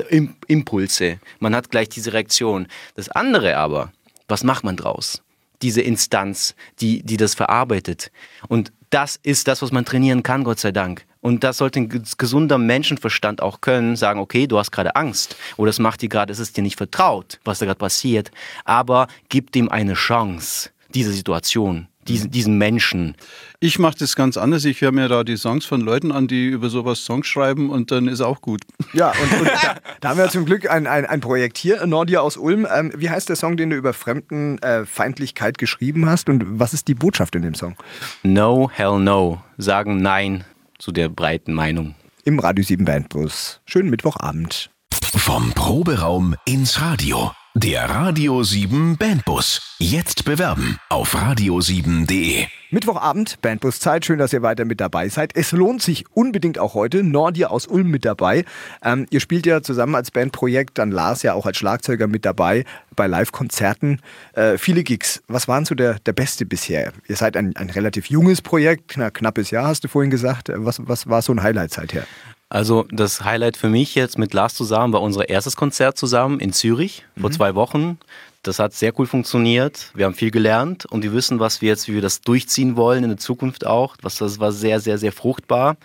Impulse. 0.47 1.19
Man 1.39 1.55
hat 1.55 1.71
gleich 1.71 1.89
diese 1.89 2.13
Reaktion. 2.13 2.67
Das 2.95 3.09
andere 3.09 3.57
aber, 3.57 3.93
was 4.29 4.43
macht 4.43 4.65
man 4.65 4.77
draus? 4.77 5.23
diese 5.63 5.81
Instanz, 5.81 6.55
die, 6.81 7.03
die 7.03 7.17
das 7.17 7.35
verarbeitet. 7.35 8.11
Und 8.49 8.73
das 8.91 9.19
ist 9.23 9.49
das, 9.49 9.63
was 9.63 9.73
man 9.73 9.85
trainieren 9.85 10.23
kann, 10.23 10.45
Gott 10.45 10.59
sei 10.59 10.73
Dank. 10.73 11.05
Und 11.21 11.43
das 11.43 11.59
sollte 11.59 11.81
ein 11.81 11.89
ges- 11.91 12.17
gesunder 12.17 12.57
Menschenverstand 12.59 13.43
auch 13.43 13.61
können, 13.61 13.97
sagen, 13.97 14.21
okay, 14.21 14.47
du 14.47 14.59
hast 14.59 14.71
gerade 14.71 14.95
Angst 14.95 15.37
oder 15.57 15.71
es 15.71 15.79
macht 15.79 16.03
dir 16.03 16.09
gerade, 16.09 16.33
es 16.33 16.39
ist 16.39 16.57
dir 16.57 16.63
nicht 16.63 16.77
vertraut, 16.77 17.41
was 17.45 17.59
da 17.59 17.67
gerade 17.67 17.79
passiert, 17.79 18.31
aber 18.65 19.09
gib 19.29 19.51
dem 19.53 19.69
eine 19.69 19.95
Chance, 19.95 20.71
diese 20.95 21.13
Situation, 21.13 21.89
diesen, 22.09 22.31
diesen 22.31 22.59
Menschen. 22.59 23.17
Ich 23.61 23.79
mache 23.79 23.97
das 23.99 24.17
ganz 24.17 24.37
anders. 24.37 24.65
Ich 24.65 24.81
höre 24.81 24.93
mir 24.93 25.09
da 25.09 25.25
die 25.25 25.37
Songs 25.37 25.65
von 25.65 25.81
Leuten 25.81 26.13
an, 26.13 26.29
die 26.29 26.47
über 26.47 26.69
sowas 26.69 27.05
Songs 27.05 27.27
schreiben 27.27 27.71
und 27.71 27.91
dann 27.91 28.09
ist 28.09 28.21
auch 28.21 28.41
gut. 28.41 28.63
Ja, 28.93 29.11
und, 29.11 29.41
und 29.41 29.49
da, 29.49 29.77
da 30.01 30.09
haben 30.11 30.19
wir 30.19 30.29
zum 30.29 30.45
Glück 30.45 30.71
ein, 30.71 30.87
ein, 30.87 31.05
ein 31.05 31.21
Projekt 31.21 31.59
hier, 31.59 31.85
Nordia 31.87 32.21
aus 32.21 32.37
Ulm. 32.37 32.67
Ähm, 32.73 32.93
wie 32.97 33.11
heißt 33.11 33.29
der 33.29 33.37
Song, 33.37 33.57
den 33.57 33.71
du 33.71 33.77
über 33.77 33.93
Fremdenfeindlichkeit 33.93 35.59
geschrieben 35.59 36.07
hast 36.07 36.29
und 36.29 36.45
was 36.59 36.75
ist 36.75 36.89
die 36.89 36.95
Botschaft 36.95 37.35
in 37.35 37.43
dem 37.43 37.55
Song? 37.55 37.77
No, 38.23 38.71
hell 38.73 38.99
no. 38.99 39.43
Sagen 39.59 40.03
Nein 40.03 40.45
zu 40.79 40.93
der 40.93 41.09
breiten 41.09 41.53
Meinung. 41.53 41.95
Im 42.25 42.39
Radio 42.39 42.65
7 42.65 42.85
Bandbus. 42.85 43.61
Schönen 43.67 43.91
Mittwochabend. 43.91 44.71
Vom 45.15 45.53
Proberaum 45.53 46.35
ins 46.45 46.81
Radio. 46.81 47.33
Der 47.59 47.89
Radio 47.89 48.43
7 48.43 48.99
Bandbus. 48.99 49.77
Jetzt 49.79 50.27
bewerben 50.27 50.79
auf 50.91 51.15
radio7.de. 51.15 52.45
Mittwochabend, 52.71 53.41
Bandbus 53.41 53.81
Zeit. 53.81 54.05
Schön, 54.05 54.19
dass 54.19 54.35
ihr 54.35 54.43
weiter 54.43 54.67
mit 54.67 54.79
dabei 54.79 55.09
seid. 55.09 55.35
Es 55.35 55.53
lohnt 55.53 55.81
sich 55.81 56.05
unbedingt 56.13 56.59
auch 56.59 56.75
heute. 56.75 57.03
Nordia 57.03 57.49
aus 57.49 57.67
Ulm 57.67 57.91
mit 57.91 58.05
dabei. 58.05 58.45
Ähm, 58.85 59.07
ihr 59.09 59.21
spielt 59.21 59.47
ja 59.47 59.63
zusammen 59.63 59.95
als 59.95 60.11
Bandprojekt, 60.11 60.77
dann 60.77 60.91
Lars 60.91 61.23
ja 61.23 61.33
auch 61.33 61.47
als 61.47 61.57
Schlagzeuger 61.57 62.07
mit 62.09 62.27
dabei 62.27 62.67
bei 62.95 63.07
Live-Konzerten. 63.07 64.03
Äh, 64.35 64.59
viele 64.59 64.83
Gigs. 64.83 65.23
Was 65.27 65.49
waren 65.49 65.65
so 65.65 65.75
der, 65.75 65.95
der 66.01 66.13
beste 66.13 66.45
bisher? 66.45 66.93
Ihr 67.09 67.17
seid 67.17 67.39
ein, 67.39 67.57
ein 67.57 67.71
relativ 67.71 68.11
junges 68.11 68.43
Projekt, 68.43 68.89
kna 68.89 69.11
knappes 69.11 69.51
Jahr 69.51 69.69
hast 69.69 69.83
du 69.83 69.89
vorhin 69.89 70.11
gesagt. 70.11 70.51
Äh, 70.51 70.63
Was, 70.63 70.87
was 70.87 71.09
war 71.09 71.23
so 71.23 71.33
ein 71.33 71.43
Highlight 71.43 71.73
seither? 71.73 72.07
Also 72.49 72.87
das 72.91 73.25
Highlight 73.25 73.57
für 73.57 73.69
mich 73.69 73.95
jetzt 73.95 74.19
mit 74.19 74.33
Lars 74.33 74.55
zusammen 74.55 74.93
war 74.93 75.03
unser 75.03 75.29
erstes 75.29 75.57
Konzert 75.57 75.99
zusammen 75.99 76.39
in 76.39 76.53
Zürich 76.53 77.05
vor 77.21 77.33
zwei 77.33 77.55
Wochen. 77.57 77.99
Das 78.45 78.61
hat 78.61 78.73
sehr 78.73 78.97
cool 78.97 79.07
funktioniert. 79.07 79.91
Wir 79.95 80.05
haben 80.05 80.15
viel 80.15 80.31
gelernt 80.31 80.87
und 80.87 81.03
wir 81.03 81.13
wissen, 81.13 81.41
was 81.41 81.61
wir 81.61 81.71
jetzt, 81.71 81.89
wie 81.89 81.95
wir 81.95 82.03
das 82.03 82.21
durchziehen 82.21 82.77
wollen 82.77 83.03
in 83.03 83.11
der 83.11 83.19
Zukunft 83.19 83.67
auch. 83.67 83.97
Was 84.03 84.19
das 84.19 84.39
war 84.39 84.53
sehr, 84.53 84.79
sehr, 84.79 84.99
sehr 84.99 85.11
fruchtbar. 85.11 85.77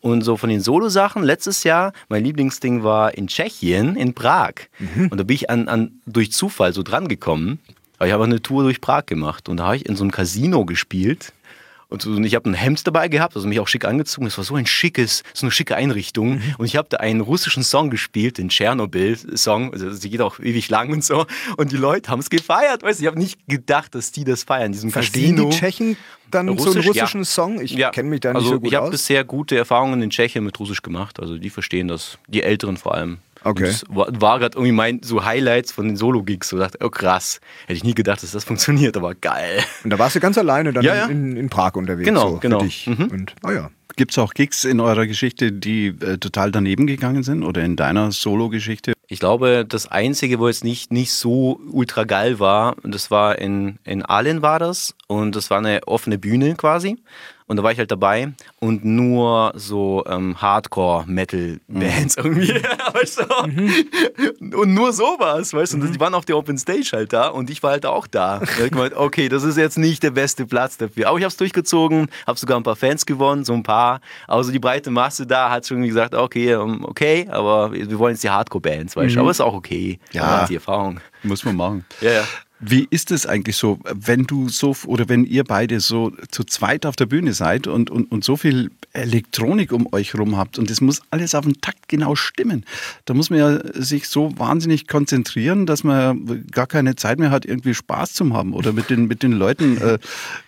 Und 0.00 0.22
so 0.22 0.38
von 0.38 0.48
den 0.48 0.62
Solo-Sachen 0.62 1.22
letztes 1.22 1.64
Jahr, 1.64 1.92
mein 2.08 2.24
Lieblingsding 2.24 2.82
war 2.82 3.12
in 3.12 3.26
Tschechien, 3.26 3.96
in 3.96 4.14
Prag. 4.14 4.54
Und 5.10 5.18
da 5.18 5.24
bin 5.24 5.34
ich 5.34 5.50
an, 5.50 5.68
an 5.68 6.00
durch 6.06 6.32
Zufall 6.32 6.72
so 6.72 6.82
dran 6.82 7.08
gekommen. 7.08 7.58
Aber 7.98 8.06
ich 8.06 8.12
habe 8.14 8.24
eine 8.24 8.40
Tour 8.40 8.62
durch 8.62 8.80
Prag 8.80 9.04
gemacht 9.06 9.48
und 9.50 9.58
da 9.58 9.66
habe 9.66 9.76
ich 9.76 9.86
in 9.86 9.96
so 9.96 10.04
einem 10.04 10.10
Casino 10.10 10.64
gespielt. 10.64 11.32
Und, 11.96 12.02
so, 12.02 12.20
ich 12.20 12.34
habe 12.34 12.50
ein 12.50 12.54
Hemd 12.54 12.86
dabei 12.86 13.08
gehabt, 13.08 13.36
also 13.36 13.48
mich 13.48 13.58
auch 13.58 13.68
schick 13.68 13.84
angezogen. 13.86 14.26
Das 14.26 14.36
war 14.36 14.44
so 14.44 14.54
ein 14.54 14.66
schickes, 14.66 15.22
so 15.32 15.46
eine 15.46 15.50
schicke 15.50 15.76
Einrichtung. 15.76 16.42
Und 16.58 16.66
ich 16.66 16.76
habe 16.76 16.88
da 16.90 16.98
einen 16.98 17.20
russischen 17.22 17.62
Song 17.62 17.88
gespielt, 17.90 18.36
den 18.38 18.50
Tschernobyl-Song. 18.50 19.72
Also 19.72 19.90
sie 19.92 20.10
geht 20.10 20.20
auch 20.20 20.38
ewig 20.38 20.68
lang 20.68 20.90
und 20.92 21.04
so. 21.04 21.26
Und 21.56 21.72
die 21.72 21.76
Leute 21.76 22.10
haben 22.10 22.20
es 22.20 22.30
gefeiert. 22.30 22.82
Weißt 22.82 22.98
du, 23.00 23.04
ich 23.04 23.06
habe 23.06 23.18
nicht 23.18 23.38
gedacht, 23.48 23.94
dass 23.94 24.12
die 24.12 24.24
das 24.24 24.44
feiern. 24.44 24.72
Diesem 24.72 24.90
Verstehen 24.90 25.36
Casino. 25.36 25.50
die 25.50 25.56
Tschechen 25.56 25.96
dann 26.30 26.46
so 26.46 26.52
einen 26.52 26.58
Russisch, 26.58 26.86
russischen 26.86 27.20
ja. 27.20 27.24
Song? 27.24 27.60
Ich 27.60 27.70
Ja. 27.72 27.90
kenne 27.90 28.10
mich 28.10 28.20
da 28.20 28.30
nicht 28.30 28.36
also 28.36 28.48
so 28.50 28.60
gut 28.60 28.68
ich 28.68 28.74
habe 28.74 28.86
aus. 28.86 28.90
bisher 28.90 29.24
gute 29.24 29.56
Erfahrungen 29.56 30.02
in 30.02 30.10
Tschechien 30.10 30.44
mit 30.44 30.58
Russisch 30.58 30.82
gemacht. 30.82 31.20
Also 31.20 31.38
die 31.38 31.50
verstehen 31.50 31.88
das, 31.88 32.18
die 32.28 32.42
Älteren 32.42 32.76
vor 32.76 32.94
allem. 32.94 33.18
Okay. 33.46 33.62
Und 33.62 33.68
das 33.68 33.84
war, 33.88 34.20
war 34.20 34.38
gerade 34.40 34.56
irgendwie 34.56 34.72
mein 34.72 35.00
so 35.02 35.24
Highlights 35.24 35.70
von 35.70 35.86
den 35.86 35.96
Solo-Gigs. 35.96 36.48
So 36.48 36.58
dachte, 36.58 36.78
oh 36.82 36.90
krass, 36.90 37.40
hätte 37.66 37.76
ich 37.76 37.84
nie 37.84 37.94
gedacht, 37.94 38.22
dass 38.22 38.32
das 38.32 38.44
funktioniert, 38.44 38.96
aber 38.96 39.14
geil. 39.14 39.62
Und 39.84 39.90
da 39.90 39.98
warst 39.98 40.16
du 40.16 40.20
ganz 40.20 40.36
alleine 40.36 40.72
dann 40.72 40.84
Ja, 40.84 40.94
ja. 40.96 41.06
In, 41.06 41.36
in 41.36 41.48
Prag 41.48 41.74
unterwegs. 41.74 42.06
Genau, 42.06 42.30
so, 42.30 42.34
für 42.36 42.40
genau. 42.40 42.60
Dich. 42.60 42.86
Mhm. 42.86 43.08
Und, 43.10 43.34
oh 43.44 43.50
ja. 43.50 43.70
Gibt 43.94 44.10
es 44.10 44.18
auch 44.18 44.34
Gigs 44.34 44.64
in 44.64 44.80
eurer 44.80 45.06
Geschichte, 45.06 45.52
die 45.52 45.86
äh, 45.86 46.18
total 46.18 46.50
daneben 46.50 46.86
gegangen 46.86 47.22
sind 47.22 47.42
oder 47.42 47.62
in 47.64 47.76
deiner 47.76 48.12
Solo-Geschichte? 48.12 48.92
Ich 49.08 49.20
glaube, 49.20 49.64
das 49.66 49.86
Einzige, 49.86 50.38
wo 50.38 50.48
jetzt 50.48 50.64
nicht, 50.64 50.92
nicht 50.92 51.12
so 51.12 51.60
ultra 51.70 52.04
geil 52.04 52.38
war, 52.40 52.76
das 52.82 53.10
war 53.10 53.38
in, 53.38 53.78
in 53.84 54.04
Aalen 54.04 54.42
war 54.42 54.58
das 54.58 54.94
und 55.06 55.36
das 55.36 55.48
war 55.48 55.58
eine 55.58 55.86
offene 55.86 56.18
Bühne 56.18 56.56
quasi. 56.56 56.96
Und 57.48 57.56
da 57.58 57.62
war 57.62 57.70
ich 57.70 57.78
halt 57.78 57.92
dabei 57.92 58.32
und 58.58 58.84
nur 58.84 59.52
so 59.54 60.04
ähm, 60.08 60.40
Hardcore-Metal-Bands 60.40 62.16
irgendwie. 62.16 62.54
weißt 62.92 63.20
du? 63.20 64.56
Und 64.58 64.74
nur 64.74 64.92
sowas, 64.92 65.54
weißt 65.54 65.74
du? 65.74 65.76
Und 65.78 65.94
die 65.94 66.00
waren 66.00 66.14
auf 66.14 66.24
der 66.24 66.36
Open 66.36 66.58
Stage 66.58 66.90
halt 66.92 67.12
da 67.12 67.28
und 67.28 67.48
ich 67.48 67.62
war 67.62 67.70
halt 67.70 67.86
auch 67.86 68.08
da. 68.08 68.40
Hab 68.40 68.58
ich 68.58 68.70
gemeint, 68.72 68.94
okay, 68.94 69.28
das 69.28 69.44
ist 69.44 69.56
jetzt 69.56 69.78
nicht 69.78 70.02
der 70.02 70.10
beste 70.10 70.44
Platz 70.44 70.76
dafür. 70.76 71.08
Aber 71.08 71.18
ich 71.18 71.24
habe 71.24 71.30
es 71.30 71.36
durchgezogen, 71.36 72.08
habe 72.26 72.38
sogar 72.38 72.58
ein 72.58 72.64
paar 72.64 72.76
Fans 72.76 73.06
gewonnen, 73.06 73.44
so 73.44 73.52
ein 73.52 73.62
paar. 73.62 74.00
Aber 74.26 74.42
so 74.42 74.50
die 74.50 74.58
breite 74.58 74.90
Masse 74.90 75.24
da 75.24 75.48
hat 75.50 75.66
schon 75.66 75.82
gesagt, 75.82 76.14
okay, 76.14 76.52
ähm, 76.52 76.84
okay, 76.84 77.28
aber 77.30 77.72
wir 77.72 77.98
wollen 77.98 78.14
jetzt 78.14 78.24
die 78.24 78.30
Hardcore-Bands, 78.30 78.96
weißt 78.96 79.14
du? 79.14 79.20
Aber 79.20 79.30
ist 79.30 79.40
auch 79.40 79.54
okay. 79.54 80.00
Ja. 80.12 80.46
Die 80.46 80.56
Erfahrung. 80.56 81.00
Muss 81.22 81.44
man 81.44 81.56
machen. 81.56 81.84
Ja, 82.00 82.10
ja. 82.10 82.24
Wie 82.58 82.86
ist 82.88 83.10
es 83.10 83.26
eigentlich 83.26 83.56
so, 83.56 83.78
wenn 83.94 84.24
du 84.24 84.48
so 84.48 84.74
oder 84.86 85.08
wenn 85.10 85.24
ihr 85.24 85.44
beide 85.44 85.78
so 85.80 86.12
zu 86.30 86.42
zweit 86.44 86.86
auf 86.86 86.96
der 86.96 87.04
Bühne 87.04 87.34
seid 87.34 87.66
und, 87.66 87.90
und, 87.90 88.10
und 88.10 88.24
so 88.24 88.36
viel 88.36 88.70
Elektronik 88.94 89.72
um 89.72 89.92
euch 89.92 90.14
rum 90.14 90.38
habt 90.38 90.58
und 90.58 90.70
es 90.70 90.80
muss 90.80 91.02
alles 91.10 91.34
auf 91.34 91.44
den 91.44 91.60
Takt 91.60 91.86
genau 91.88 92.14
stimmen? 92.14 92.64
Da 93.04 93.12
muss 93.12 93.28
man 93.28 93.38
ja 93.38 93.60
sich 93.74 94.08
so 94.08 94.32
wahnsinnig 94.38 94.86
konzentrieren, 94.88 95.66
dass 95.66 95.84
man 95.84 96.46
gar 96.50 96.66
keine 96.66 96.96
Zeit 96.96 97.18
mehr 97.18 97.30
hat, 97.30 97.44
irgendwie 97.44 97.74
Spaß 97.74 98.14
zu 98.14 98.32
haben 98.32 98.54
oder 98.54 98.72
mit 98.72 98.88
den, 98.88 99.06
mit 99.06 99.22
den 99.22 99.32
Leuten 99.32 99.76
äh, 99.76 99.98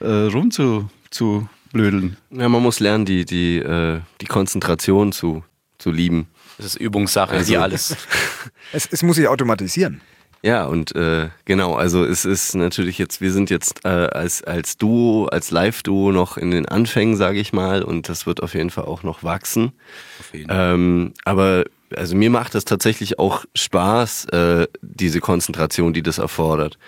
äh, 0.01 0.27
rum 0.29 0.51
zu, 0.51 0.89
zu 1.11 1.47
blödeln. 1.75 2.17
Ja, 2.31 2.49
man 2.49 2.63
muss 2.63 2.81
lernen, 2.81 3.05
die, 3.05 3.27
die, 3.27 3.59
äh, 3.59 4.01
die 4.23 4.27
Konzentration 4.27 5.13
zu, 5.13 5.45
zu 5.77 5.91
lieben. 5.91 6.27
Das 6.57 6.67
ist 6.67 6.77
Übungssache, 6.77 7.33
Also- 7.37 7.53
wie 7.53 7.57
alles. 7.59 7.95
Es, 8.73 8.87
es 8.91 9.03
muss 9.03 9.17
sich 9.17 9.27
automatisieren. 9.29 10.01
Ja, 10.43 10.67
und 10.67 10.95
äh, 10.95 11.31
genau, 11.45 11.75
also 11.75 12.05
es 12.05 12.25
ist 12.25 12.55
natürlich 12.55 12.99
jetzt, 12.99 13.21
wir 13.21 13.33
sind 13.33 13.51
jetzt 13.51 13.85
äh, 13.85 13.89
als, 13.89 14.45
als 14.45 14.77
Duo, 14.77 15.27
als 15.27 15.51
Live-Duo 15.51 16.13
noch 16.13 16.37
in 16.37 16.53
den 16.53 16.67
Anfängen, 16.67 17.17
sage 17.17 17.41
ich 17.41 17.53
mal, 17.53 17.83
und 17.83 18.09
das 18.09 18.27
wird 18.27 18.43
auf 18.43 18.55
jeden 18.55 18.71
Fall 18.71 18.85
auch 18.85 19.03
noch 19.03 19.25
wachsen. 19.25 19.73
Auf 20.21 20.33
jeden 20.33 20.49
Fall. 20.49 20.75
Ähm, 20.75 21.13
aber 21.25 21.65
also 21.97 22.15
mir 22.15 22.31
macht 22.31 22.55
das 22.55 22.65
tatsächlich 22.65 23.19
auch 23.19 23.45
Spaß, 23.55 24.27
äh, 24.27 24.67
diese 24.83 25.21
Konzentration, 25.21 25.93
die 25.93 26.03
das 26.03 26.19
erfordert. 26.19 26.79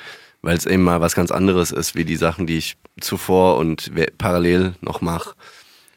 Weil 0.42 0.56
es 0.56 0.64
eben 0.64 0.84
mal 0.84 1.00
was 1.00 1.14
ganz 1.14 1.30
anderes 1.30 1.70
ist, 1.70 1.94
wie 1.94 2.04
die 2.04 2.16
Sachen, 2.16 2.46
die 2.46 2.56
ich 2.56 2.76
zuvor 3.00 3.58
und 3.58 3.90
parallel 4.16 4.74
noch 4.80 5.00
mache, 5.00 5.34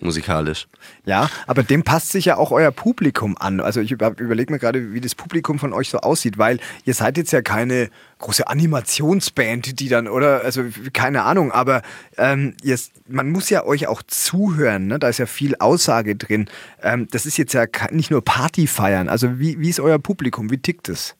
musikalisch. 0.03 0.67
Ja, 1.05 1.29
aber 1.47 1.63
dem 1.63 1.83
passt 1.83 2.11
sich 2.11 2.25
ja 2.25 2.37
auch 2.37 2.51
euer 2.51 2.71
Publikum 2.71 3.37
an. 3.37 3.59
Also 3.59 3.81
ich 3.81 3.91
über, 3.91 4.17
überlege 4.19 4.51
mir 4.51 4.59
gerade, 4.59 4.93
wie 4.93 5.01
das 5.01 5.15
Publikum 5.15 5.59
von 5.59 5.73
euch 5.73 5.89
so 5.89 5.99
aussieht, 5.99 6.37
weil 6.37 6.59
ihr 6.85 6.93
seid 6.93 7.17
jetzt 7.17 7.31
ja 7.31 7.41
keine 7.41 7.89
große 8.19 8.47
Animationsband, 8.47 9.79
die 9.79 9.89
dann, 9.89 10.07
oder, 10.07 10.41
also 10.43 10.63
keine 10.93 11.23
Ahnung, 11.23 11.51
aber 11.51 11.81
ähm, 12.17 12.55
ihr, 12.63 12.79
man 13.07 13.29
muss 13.29 13.49
ja 13.49 13.65
euch 13.65 13.87
auch 13.87 14.01
zuhören, 14.03 14.87
ne? 14.87 14.99
da 14.99 15.09
ist 15.09 15.17
ja 15.17 15.25
viel 15.25 15.55
Aussage 15.57 16.15
drin. 16.15 16.49
Ähm, 16.81 17.07
das 17.11 17.25
ist 17.25 17.37
jetzt 17.37 17.53
ja 17.53 17.65
nicht 17.91 18.11
nur 18.11 18.23
Party 18.23 18.67
feiern, 18.67 19.09
also 19.09 19.39
wie, 19.39 19.59
wie 19.59 19.69
ist 19.69 19.81
euer 19.81 19.99
Publikum, 19.99 20.51
wie 20.51 20.57
tickt 20.57 20.87
es? 20.87 21.15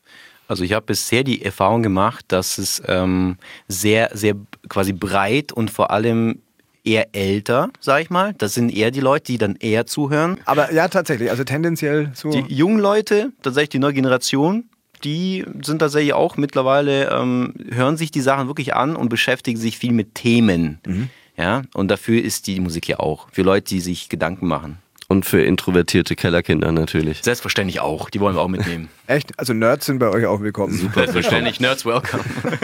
Also 0.47 0.63
ich 0.63 0.73
habe 0.73 0.85
bisher 0.85 1.23
die 1.23 1.43
Erfahrung 1.43 1.83
gemacht, 1.83 2.25
dass 2.27 2.57
es 2.57 2.81
ähm, 2.87 3.37
sehr, 3.67 4.11
sehr 4.13 4.35
quasi 4.69 4.93
breit 4.93 5.51
und 5.51 5.71
vor 5.71 5.91
allem 5.91 6.39
eher 6.83 7.15
älter, 7.15 7.69
sag 7.79 8.01
ich 8.01 8.09
mal. 8.09 8.33
Das 8.37 8.53
sind 8.53 8.69
eher 8.69 8.91
die 8.91 8.99
Leute, 8.99 9.31
die 9.31 9.37
dann 9.37 9.55
eher 9.55 9.85
zuhören. 9.85 10.39
Aber 10.45 10.71
ja, 10.73 10.87
tatsächlich, 10.87 11.29
also 11.29 11.43
tendenziell 11.43 12.11
so. 12.13 12.29
Die 12.29 12.53
jungen 12.53 12.79
Leute, 12.79 13.31
tatsächlich 13.41 13.69
die 13.69 13.79
neue 13.79 13.93
Generation, 13.93 14.69
die 15.03 15.45
sind 15.61 15.79
tatsächlich 15.79 16.13
auch 16.13 16.37
mittlerweile, 16.37 17.09
ähm, 17.09 17.53
hören 17.71 17.97
sich 17.97 18.11
die 18.11 18.21
Sachen 18.21 18.47
wirklich 18.47 18.73
an 18.73 18.95
und 18.95 19.09
beschäftigen 19.09 19.59
sich 19.59 19.77
viel 19.77 19.91
mit 19.91 20.15
Themen. 20.15 20.79
Ja, 21.37 21.63
und 21.73 21.89
dafür 21.89 22.21
ist 22.21 22.47
die 22.47 22.59
Musik 22.59 22.87
ja 22.87 22.99
auch. 22.99 23.27
Für 23.31 23.41
Leute, 23.41 23.67
die 23.69 23.79
sich 23.81 24.07
Gedanken 24.07 24.47
machen. 24.47 24.77
Und 25.09 25.25
für 25.25 25.43
introvertierte 25.43 26.15
Kellerkinder 26.15 26.71
natürlich. 26.71 27.21
Selbstverständlich 27.21 27.81
auch. 27.81 28.09
Die 28.09 28.19
wollen 28.19 28.35
wir 28.35 28.41
auch 28.41 28.47
mitnehmen. 28.47 28.89
Echt? 29.05 29.37
Also 29.37 29.53
Nerds 29.53 29.85
sind 29.85 29.99
bei 29.99 30.09
euch 30.09 30.25
auch 30.25 30.41
willkommen. 30.41 30.89
Selbstverständlich. 30.93 31.59
Nerds 31.59 31.85
welcome. 31.85 32.23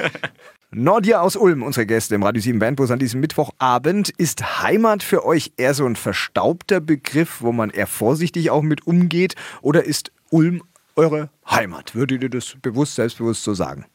Nordia 0.72 1.22
aus 1.22 1.36
Ulm, 1.36 1.64
unsere 1.64 1.88
Gäste 1.88 2.14
im 2.14 2.22
Radio 2.22 2.42
7 2.42 2.60
Bandbus 2.60 2.92
an 2.92 3.00
diesem 3.00 3.22
Mittwochabend. 3.22 4.10
Ist 4.18 4.62
Heimat 4.62 5.02
für 5.02 5.26
euch 5.26 5.54
eher 5.58 5.74
so 5.74 5.86
ein 5.86 5.96
verstaubter 5.96 6.80
Begriff, 6.80 7.38
wo 7.42 7.52
man 7.52 7.72
eher 7.72 7.88
vorsichtig 7.88 8.52
auch 8.52 8.62
mit 8.62 8.86
umgeht? 8.86 9.34
Oder 9.62 9.84
ist 9.86 10.12
Ulm 10.30 10.62
eure 10.96 11.30
Heimat? 11.50 11.96
Würdet 11.96 12.22
ihr 12.22 12.30
das 12.30 12.56
bewusst, 12.62 12.96
selbstbewusst 12.96 13.44
so 13.44 13.56
sagen? 13.56 13.86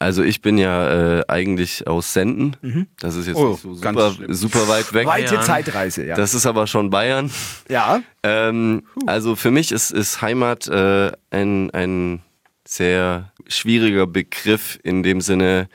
Also 0.00 0.24
ich 0.24 0.42
bin 0.42 0.58
ja 0.58 1.18
äh, 1.20 1.24
eigentlich 1.28 1.86
aus 1.86 2.12
Senden. 2.12 2.88
Das 2.98 3.14
ist 3.14 3.28
jetzt 3.28 3.36
Oh, 3.36 3.54
so 3.54 3.74
super, 3.74 4.12
super 4.28 4.66
weit 4.66 4.92
weg. 4.92 5.06
Weite. 5.06 5.40
Zeitreise, 5.40 6.04
ja. 6.04 6.16
Das 6.16 6.34
ist 6.34 6.46
aber 6.46 6.66
schon 6.66 6.90
Bayern. 6.90 7.30
ja. 7.68 8.02
Ähm, 8.24 8.82
also 9.06 9.36
für 9.36 9.52
mich 9.52 9.70
ist, 9.70 9.92
ist 9.92 10.20
Heimat 10.20 10.66
äh, 10.66 11.12
ein, 11.30 11.70
ein 11.70 12.22
sehr 12.66 13.30
schwieriger 13.46 14.06
Begriff 14.06 14.78
in 14.82 15.02
dem 15.02 15.20
Sinne, 15.20 15.68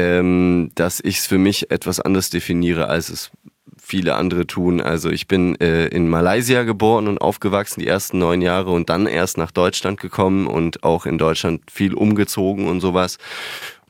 ähm, 0.00 0.70
dass 0.76 1.00
ich 1.00 1.18
es 1.18 1.26
für 1.26 1.36
mich 1.36 1.70
etwas 1.70 2.00
anders 2.00 2.30
definiere, 2.30 2.88
als 2.88 3.10
es 3.10 3.30
viele 3.78 4.14
andere 4.14 4.46
tun. 4.46 4.80
Also 4.80 5.10
ich 5.10 5.28
bin 5.28 5.60
äh, 5.60 5.88
in 5.88 6.08
Malaysia 6.08 6.62
geboren 6.62 7.06
und 7.06 7.18
aufgewachsen 7.18 7.80
die 7.80 7.86
ersten 7.86 8.18
neun 8.18 8.40
Jahre 8.40 8.70
und 8.70 8.88
dann 8.88 9.06
erst 9.06 9.36
nach 9.36 9.50
Deutschland 9.50 10.00
gekommen 10.00 10.46
und 10.46 10.84
auch 10.84 11.04
in 11.04 11.18
Deutschland 11.18 11.70
viel 11.70 11.92
umgezogen 11.92 12.66
und 12.66 12.80
sowas. 12.80 13.18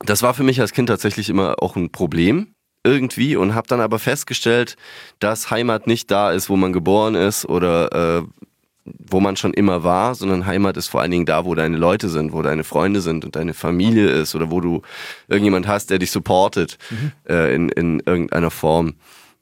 Das 0.00 0.22
war 0.22 0.34
für 0.34 0.42
mich 0.42 0.60
als 0.60 0.72
Kind 0.72 0.88
tatsächlich 0.88 1.28
immer 1.28 1.62
auch 1.62 1.76
ein 1.76 1.92
Problem 1.92 2.54
irgendwie 2.82 3.36
und 3.36 3.54
habe 3.54 3.68
dann 3.68 3.80
aber 3.80 4.00
festgestellt, 4.00 4.76
dass 5.20 5.50
Heimat 5.50 5.86
nicht 5.86 6.10
da 6.10 6.32
ist, 6.32 6.48
wo 6.48 6.56
man 6.56 6.72
geboren 6.72 7.14
ist 7.14 7.44
oder 7.44 8.18
äh, 8.18 8.22
wo 8.84 9.20
man 9.20 9.36
schon 9.36 9.54
immer 9.54 9.84
war, 9.84 10.14
sondern 10.14 10.46
Heimat 10.46 10.76
ist 10.76 10.88
vor 10.88 11.00
allen 11.00 11.10
Dingen 11.10 11.26
da, 11.26 11.44
wo 11.44 11.54
deine 11.54 11.76
Leute 11.76 12.08
sind, 12.08 12.32
wo 12.32 12.42
deine 12.42 12.64
Freunde 12.64 13.00
sind 13.00 13.24
und 13.24 13.36
deine 13.36 13.54
Familie 13.54 14.08
ist 14.08 14.34
oder 14.34 14.50
wo 14.50 14.60
du 14.60 14.82
irgendjemand 15.28 15.68
hast, 15.68 15.90
der 15.90 15.98
dich 15.98 16.10
supportet 16.10 16.78
äh, 17.28 17.54
in, 17.54 17.68
in 17.68 18.02
irgendeiner 18.04 18.50
Form. 18.50 18.94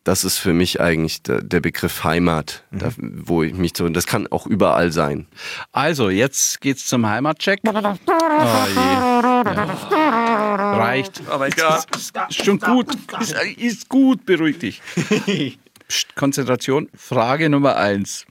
Das 0.05 0.25
ist 0.25 0.39
für 0.39 0.55
mich 0.55 0.81
eigentlich 0.81 1.23
der, 1.23 1.43
der 1.43 1.61
Begriff 1.61 2.03
Heimat, 2.03 2.65
da, 2.71 2.91
wo 2.97 3.43
ich 3.43 3.53
mich 3.53 3.73
so, 3.77 3.87
das 3.91 4.07
kann 4.07 4.27
auch 4.29 4.47
überall 4.47 4.91
sein. 4.91 5.27
Also, 5.71 6.09
jetzt 6.09 6.63
geht's 6.63 6.87
zum 6.87 7.07
Heimatcheck. 7.07 7.61
Oh 7.63 7.71
je. 7.71 8.75
Ja. 8.75 10.79
Reicht. 10.79 11.21
Oh 11.31 11.39
mein 11.39 11.51
Gott. 11.51 11.85
Ist 11.95 12.45
schon 12.45 12.59
gut. 12.59 12.87
Ist, 13.21 13.35
ist 13.59 13.89
gut, 13.91 14.25
beruhig 14.25 14.59
dich. 14.59 14.81
Psst, 15.89 16.17
Konzentration. 16.17 16.89
Frage 16.95 17.51
Nummer 17.51 17.77
eins. 17.77 18.25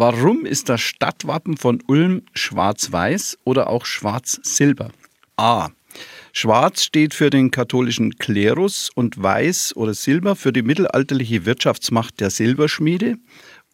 Warum 0.00 0.46
ist 0.46 0.70
das 0.70 0.80
Stadtwappen 0.80 1.58
von 1.58 1.82
Ulm 1.86 2.22
schwarz-weiß 2.32 3.36
oder 3.44 3.68
auch 3.68 3.84
schwarz-silber? 3.84 4.92
A. 5.36 5.68
Schwarz 6.32 6.84
steht 6.84 7.12
für 7.12 7.28
den 7.28 7.50
katholischen 7.50 8.16
Klerus 8.16 8.88
und 8.94 9.22
weiß 9.22 9.76
oder 9.76 9.92
silber 9.92 10.36
für 10.36 10.54
die 10.54 10.62
mittelalterliche 10.62 11.44
Wirtschaftsmacht 11.44 12.18
der 12.18 12.30
Silberschmiede. 12.30 13.18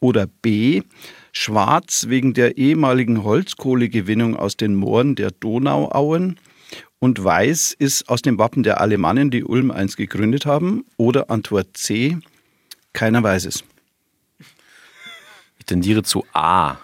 Oder 0.00 0.26
B. 0.26 0.82
Schwarz 1.30 2.06
wegen 2.08 2.34
der 2.34 2.58
ehemaligen 2.58 3.22
Holzkohlegewinnung 3.22 4.34
aus 4.34 4.56
den 4.56 4.74
Mooren 4.74 5.14
der 5.14 5.30
Donauauen. 5.30 6.40
Und 6.98 7.22
weiß 7.22 7.72
ist 7.78 8.08
aus 8.08 8.22
dem 8.22 8.36
Wappen 8.36 8.64
der 8.64 8.80
Alemannen, 8.80 9.30
die 9.30 9.44
Ulm 9.44 9.70
einst 9.70 9.96
gegründet 9.96 10.44
haben. 10.44 10.86
Oder 10.96 11.30
Antwort 11.30 11.76
C. 11.76 12.18
Keiner 12.92 13.22
weiß 13.22 13.44
es. 13.44 13.62
Ich 15.66 15.68
tendiere 15.68 16.05
zu 16.05 16.24
A. 16.33 16.76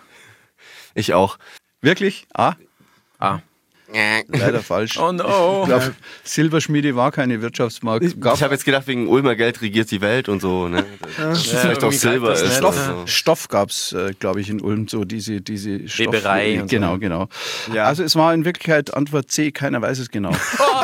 Ich 0.97 1.15
auch. 1.15 1.39
Wirklich? 1.83 2.27
A? 2.35 2.57
A. 3.21 3.39
Leider 4.29 4.61
falsch. 4.63 4.99
Oh 4.99 5.13
no. 5.13 5.61
Ich 5.63 5.69
glaube, 5.69 5.95
Silberschmiede 6.25 6.97
war 6.97 7.13
keine 7.13 7.41
Wirtschaftsmarkt. 7.43 8.21
Gab 8.21 8.37
Ich 8.37 8.43
habe 8.43 8.55
jetzt 8.55 8.65
gedacht, 8.65 8.87
wegen 8.87 9.09
Ulmer 9.09 9.35
Geld 9.37 9.61
regiert 9.63 9.91
die 9.91 10.01
Welt 10.01 10.29
und 10.29 10.41
so, 10.41 10.69
ne? 10.69 10.85
Dass 11.19 11.39
es 11.47 11.47
vielleicht 11.61 11.85
auch 11.85 11.93
Silber 11.93 12.31
das 12.31 12.43
ist. 12.43 12.57
Stoff, 12.57 12.77
so. 12.77 13.07
Stoff 13.07 13.49
gab 13.49 13.71
es, 13.71 13.93
äh, 13.93 14.13
glaube 14.19 14.41
ich, 14.41 14.49
in 14.51 14.61
Ulm, 14.61 14.89
so 14.89 15.05
diese, 15.05 15.41
diese 15.41 15.89
Stoff- 15.89 16.07
Weberei 16.15 16.61
und 16.63 16.71
so. 16.71 16.77
Genau, 16.77 16.99
genau. 16.99 17.29
Ja. 17.73 17.85
Also 17.85 18.03
es 18.03 18.17
war 18.17 18.33
in 18.35 18.45
Wirklichkeit 18.45 18.95
Antwort 18.95 19.31
C, 19.31 19.53
keiner 19.53 19.83
weiß 19.83 19.99
es 19.99 20.11
genau. 20.11 20.33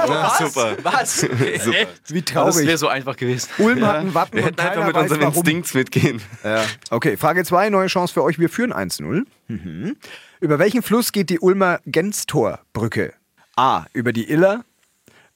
Ja, 0.08 0.32
super. 0.38 0.76
Was? 0.82 1.22
Wie 2.08 2.22
Das 2.22 2.32
traurig. 2.32 2.66
wäre 2.66 2.78
so 2.78 2.88
einfach 2.88 3.16
gewesen. 3.16 3.48
Ulm 3.58 3.84
hat 3.84 3.96
ein 3.96 4.14
Wappen 4.14 4.38
Wir 4.38 4.44
und 4.46 4.48
hätten 4.50 4.60
einfach 4.60 4.86
mit 4.86 4.94
weiß 4.94 5.02
unserem 5.02 5.20
warum. 5.22 5.34
Instinkt 5.34 5.74
mitgehen. 5.74 6.22
Ja. 6.44 6.64
Okay, 6.90 7.16
Frage 7.16 7.44
2, 7.44 7.68
neue 7.70 7.88
Chance 7.88 8.14
für 8.14 8.22
euch. 8.22 8.38
Wir 8.38 8.48
führen 8.48 8.72
1-0. 8.72 9.24
Mhm. 9.48 9.96
Über 10.40 10.58
welchen 10.58 10.82
Fluss 10.82 11.12
geht 11.12 11.30
die 11.30 11.40
Ulmer 11.40 11.80
Genstorbrücke? 11.86 13.14
A. 13.56 13.86
Über 13.92 14.12
die 14.12 14.30
Iller, 14.30 14.64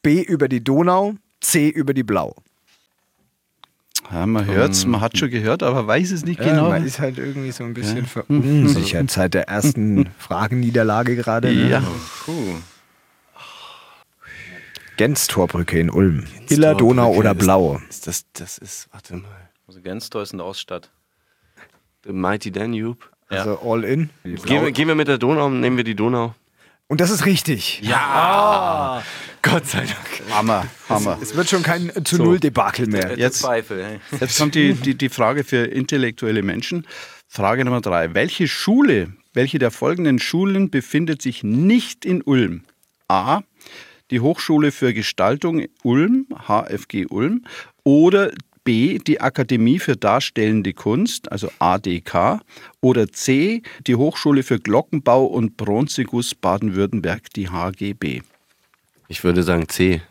B. 0.03 0.23
Über 0.23 0.49
die 0.49 0.63
Donau, 0.63 1.15
C. 1.41 1.69
Über 1.69 1.93
die 1.95 2.03
Blau. 2.03 2.37
Ja, 4.11 4.27
man 4.27 4.45
hört's, 4.47 4.85
man 4.85 5.01
hat 5.01 5.17
schon 5.17 5.31
gehört, 5.31 5.63
aber 5.63 5.87
weiß 5.87 6.11
es 6.11 6.25
nicht 6.25 6.39
genau. 6.41 6.69
Man 6.69 6.85
ist 6.85 6.99
halt 6.99 7.19
irgendwie 7.19 7.53
so 7.53 7.65
ein 7.65 7.73
bisschen 7.73 8.05
verunsichert 8.05 9.11
seit 9.11 9.33
der 9.33 9.49
ersten 9.49 10.11
Fragenniederlage 10.19 11.17
gerade. 11.17 11.53
ne? 11.53 11.71
Ja. 11.71 11.83
Puh. 12.25 12.57
Genstorbrücke 14.97 15.79
in 15.79 15.91
Ulm. 15.91 16.25
Iller, 16.49 16.75
Donau 16.75 17.13
oder 17.15 17.33
Ist- 17.33 17.39
Blau? 17.39 17.81
Ist 17.89 18.07
das, 18.07 18.25
das 18.35 18.59
ist, 18.59 18.89
warte 18.93 19.17
mal. 19.17 19.31
Also 19.67 19.81
Genstor 19.81 20.23
ist 20.23 20.33
in 20.33 20.39
der 20.39 20.47
Oststadt. 20.47 20.91
The 22.05 22.13
Mighty 22.13 22.51
Danube. 22.51 22.99
Also 23.39 23.59
all 23.63 23.85
in. 23.85 24.11
Gehen 24.25 24.63
wir, 24.65 24.73
gehen 24.73 24.89
wir 24.89 24.95
mit 24.95 25.09
der 25.09 25.19
Donau, 25.19 25.49
nehmen 25.49 25.77
wir 25.77 25.85
die 25.85 25.95
Donau. 25.95 26.35
Und 26.89 27.01
das 27.01 27.11
ist 27.11 27.25
richtig. 27.25 27.81
Gott 29.43 29.67
sei 29.67 29.81
Dank. 29.81 30.23
Hammer, 30.31 30.67
Hammer. 30.89 31.19
Es 31.21 31.35
wird 31.35 31.49
schon 31.49 31.63
kein 31.63 31.91
zu 32.05 32.17
Null 32.19 32.39
Debakel 32.39 32.87
mehr. 32.87 33.19
Jetzt- 33.19 33.41
Zweifel. 33.41 33.85
hey. 33.85 34.19
Jetzt 34.21 34.39
kommt 34.39 34.55
die, 34.55 34.75
die, 34.75 34.95
die 34.95 35.09
Frage 35.09 35.43
für 35.45 35.65
intellektuelle 35.65 36.43
Menschen. 36.43 36.87
Frage 37.29 37.65
Nummer 37.65 37.81
drei. 37.81 38.15
Welche 38.15 38.47
Schule, 38.47 39.13
welche 39.33 39.59
der 39.59 39.71
folgenden 39.71 40.19
Schulen 40.19 40.71
befindet 40.71 41.23
sich 41.23 41.43
nicht 41.43 42.05
in 42.05 42.23
Ulm? 42.23 42.63
A. 43.09 43.41
Die 44.11 44.21
Hochschule 44.21 44.71
für 44.71 44.93
Gestaltung 44.93 45.65
Ulm, 45.83 46.27
HFG 46.47 47.07
Ulm. 47.07 47.45
Oder 47.85 48.31
B. 48.65 48.99
Die 48.99 49.21
Akademie 49.21 49.79
für 49.79 49.97
Darstellende 49.97 50.73
Kunst, 50.73 51.31
also 51.33 51.51
ADK. 51.59 52.41
Oder 52.81 53.09
C. 53.11 53.63
Die 53.87 53.95
Hochschule 53.97 54.43
für 54.43 54.59
Glockenbau 54.59 55.25
und 55.25 55.57
Bronzeguss 55.57 56.35
Baden-Württemberg, 56.35 57.33
die 57.35 57.49
HGB. 57.49 58.23
Ich 59.09 59.25
würde 59.25 59.43
sagen 59.43 59.69
C. 59.69 60.03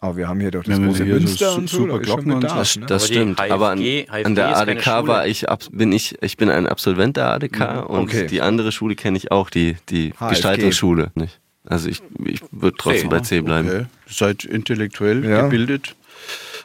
Aber 0.00 0.16
wir 0.16 0.28
haben 0.28 0.40
hier 0.40 0.50
doch 0.50 0.64
das 0.64 0.74
haben 0.74 0.86
große 0.86 0.98
so 0.98 1.04
Münster 1.04 1.54
und 1.56 1.68
so. 1.68 1.76
super 1.78 1.98
da 1.98 1.98
Glocken 1.98 2.32
und 2.32 2.40
Bedarf, 2.40 2.58
Das, 2.58 2.76
ne? 2.76 2.86
das 2.86 3.02
Aber 3.04 3.12
stimmt. 3.12 3.38
HFG 3.40 3.50
aber 3.52 3.68
an, 3.70 3.78
HFG 3.78 4.24
an 4.24 4.34
der 4.34 4.56
ADK 4.56 4.86
war 5.06 5.26
ich, 5.28 5.44
bin 5.70 5.92
ich, 5.92 6.16
ich 6.22 6.36
bin 6.36 6.50
ein 6.50 6.66
Absolvent 6.66 7.16
der 7.16 7.28
ADK 7.28 7.88
und 7.88 8.00
Okay. 8.04 8.26
die 8.26 8.40
andere 8.40 8.72
Schule 8.72 8.96
kenne 8.96 9.16
ich 9.18 9.30
auch, 9.30 9.48
die, 9.50 9.76
die 9.90 10.10
HFG. 10.12 10.28
Gestaltungsschule. 10.30 11.12
Nicht? 11.14 11.38
Also 11.64 11.88
ich, 11.88 12.02
ich 12.24 12.40
würde 12.50 12.76
trotzdem 12.78 13.10
bei 13.10 13.20
C 13.20 13.40
bleiben. 13.42 13.68
Okay. 13.68 13.84
Seid 14.08 14.44
intellektuell 14.44 15.24
Ja. 15.24 15.42
gebildet. 15.42 15.94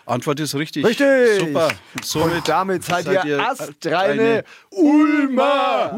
Antwort 0.07 0.39
ist 0.39 0.55
richtig. 0.55 0.85
Richtig. 0.85 1.39
Super. 1.39 1.69
Und 2.15 2.47
damit 2.47 2.83
seid, 2.83 3.05
seid 3.05 3.25
ihr 3.25 3.39
astreine 3.39 4.21
eine 4.21 4.43
Ulmer. 4.71 5.97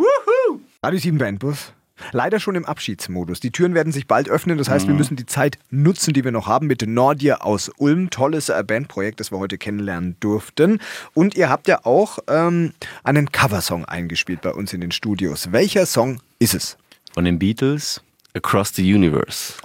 Radio 0.81 0.99
7 0.99 1.17
Bandbus. 1.17 1.73
Leider 2.11 2.39
schon 2.39 2.55
im 2.55 2.65
Abschiedsmodus. 2.65 3.39
Die 3.39 3.51
Türen 3.51 3.73
werden 3.73 3.91
sich 3.91 4.07
bald 4.07 4.29
öffnen. 4.29 4.57
Das 4.57 4.69
heißt, 4.69 4.87
wir 4.87 4.93
müssen 4.93 5.15
die 5.15 5.25
Zeit 5.25 5.59
nutzen, 5.69 6.13
die 6.13 6.23
wir 6.23 6.31
noch 6.31 6.47
haben 6.47 6.67
mit 6.67 6.85
Nordir 6.87 7.45
aus 7.45 7.69
Ulm. 7.77 8.09
Tolles 8.09 8.49
äh, 8.49 8.63
Bandprojekt, 8.65 9.19
das 9.19 9.31
wir 9.31 9.39
heute 9.39 9.57
kennenlernen 9.57 10.15
durften. 10.19 10.79
Und 11.13 11.35
ihr 11.35 11.49
habt 11.49 11.67
ja 11.67 11.85
auch 11.85 12.19
ähm, 12.27 12.73
einen 13.03 13.31
Coversong 13.31 13.85
eingespielt 13.85 14.41
bei 14.41 14.51
uns 14.51 14.73
in 14.73 14.81
den 14.81 14.91
Studios. 14.91 15.51
Welcher 15.51 15.85
Song 15.85 16.21
ist 16.39 16.53
es? 16.53 16.77
Von 17.13 17.25
den 17.25 17.37
Beatles. 17.37 18.01
Across 18.33 18.75
the 18.75 18.93
Universe. 18.93 19.55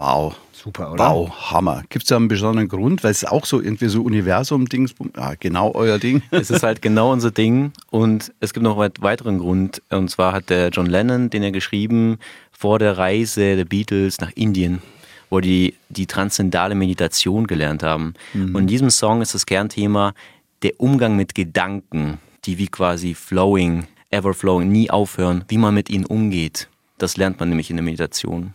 Wow. 0.00 0.34
Super, 0.52 0.92
oder? 0.92 1.04
Wow, 1.04 1.50
Hammer. 1.50 1.82
Gibt 1.90 2.04
es 2.04 2.08
da 2.08 2.16
einen 2.16 2.28
besonderen 2.28 2.68
Grund? 2.68 3.04
Weil 3.04 3.10
es 3.10 3.24
auch 3.24 3.44
so 3.44 3.60
irgendwie 3.60 3.88
so 3.88 4.02
Universum-Dings, 4.02 4.94
ja, 5.14 5.34
genau 5.38 5.72
euer 5.74 5.98
Ding. 5.98 6.22
Es 6.30 6.50
ist 6.50 6.62
halt 6.62 6.80
genau 6.80 7.12
unser 7.12 7.30
Ding 7.30 7.72
und 7.90 8.32
es 8.40 8.54
gibt 8.54 8.64
noch 8.64 8.78
einen 8.78 8.92
weiteren 9.00 9.38
Grund. 9.38 9.82
Und 9.90 10.10
zwar 10.10 10.32
hat 10.32 10.48
der 10.48 10.70
John 10.70 10.86
Lennon, 10.86 11.28
den 11.28 11.42
er 11.42 11.52
geschrieben, 11.52 12.18
vor 12.50 12.78
der 12.78 12.96
Reise 12.96 13.56
der 13.56 13.66
Beatles 13.66 14.20
nach 14.20 14.32
Indien, 14.34 14.80
wo 15.28 15.40
die 15.40 15.74
die 15.90 16.06
transzendale 16.06 16.74
Meditation 16.74 17.46
gelernt 17.46 17.82
haben. 17.82 18.14
Und 18.34 18.56
in 18.56 18.66
diesem 18.66 18.90
Song 18.90 19.20
ist 19.20 19.34
das 19.34 19.44
Kernthema 19.44 20.14
der 20.62 20.80
Umgang 20.80 21.16
mit 21.16 21.34
Gedanken, 21.34 22.18
die 22.46 22.56
wie 22.56 22.68
quasi 22.68 23.14
flowing, 23.14 23.86
ever 24.10 24.32
flowing, 24.32 24.70
nie 24.70 24.90
aufhören, 24.90 25.44
wie 25.48 25.58
man 25.58 25.74
mit 25.74 25.90
ihnen 25.90 26.06
umgeht. 26.06 26.68
Das 26.96 27.16
lernt 27.16 27.38
man 27.40 27.50
nämlich 27.50 27.70
in 27.70 27.76
der 27.76 27.84
Meditation. 27.84 28.54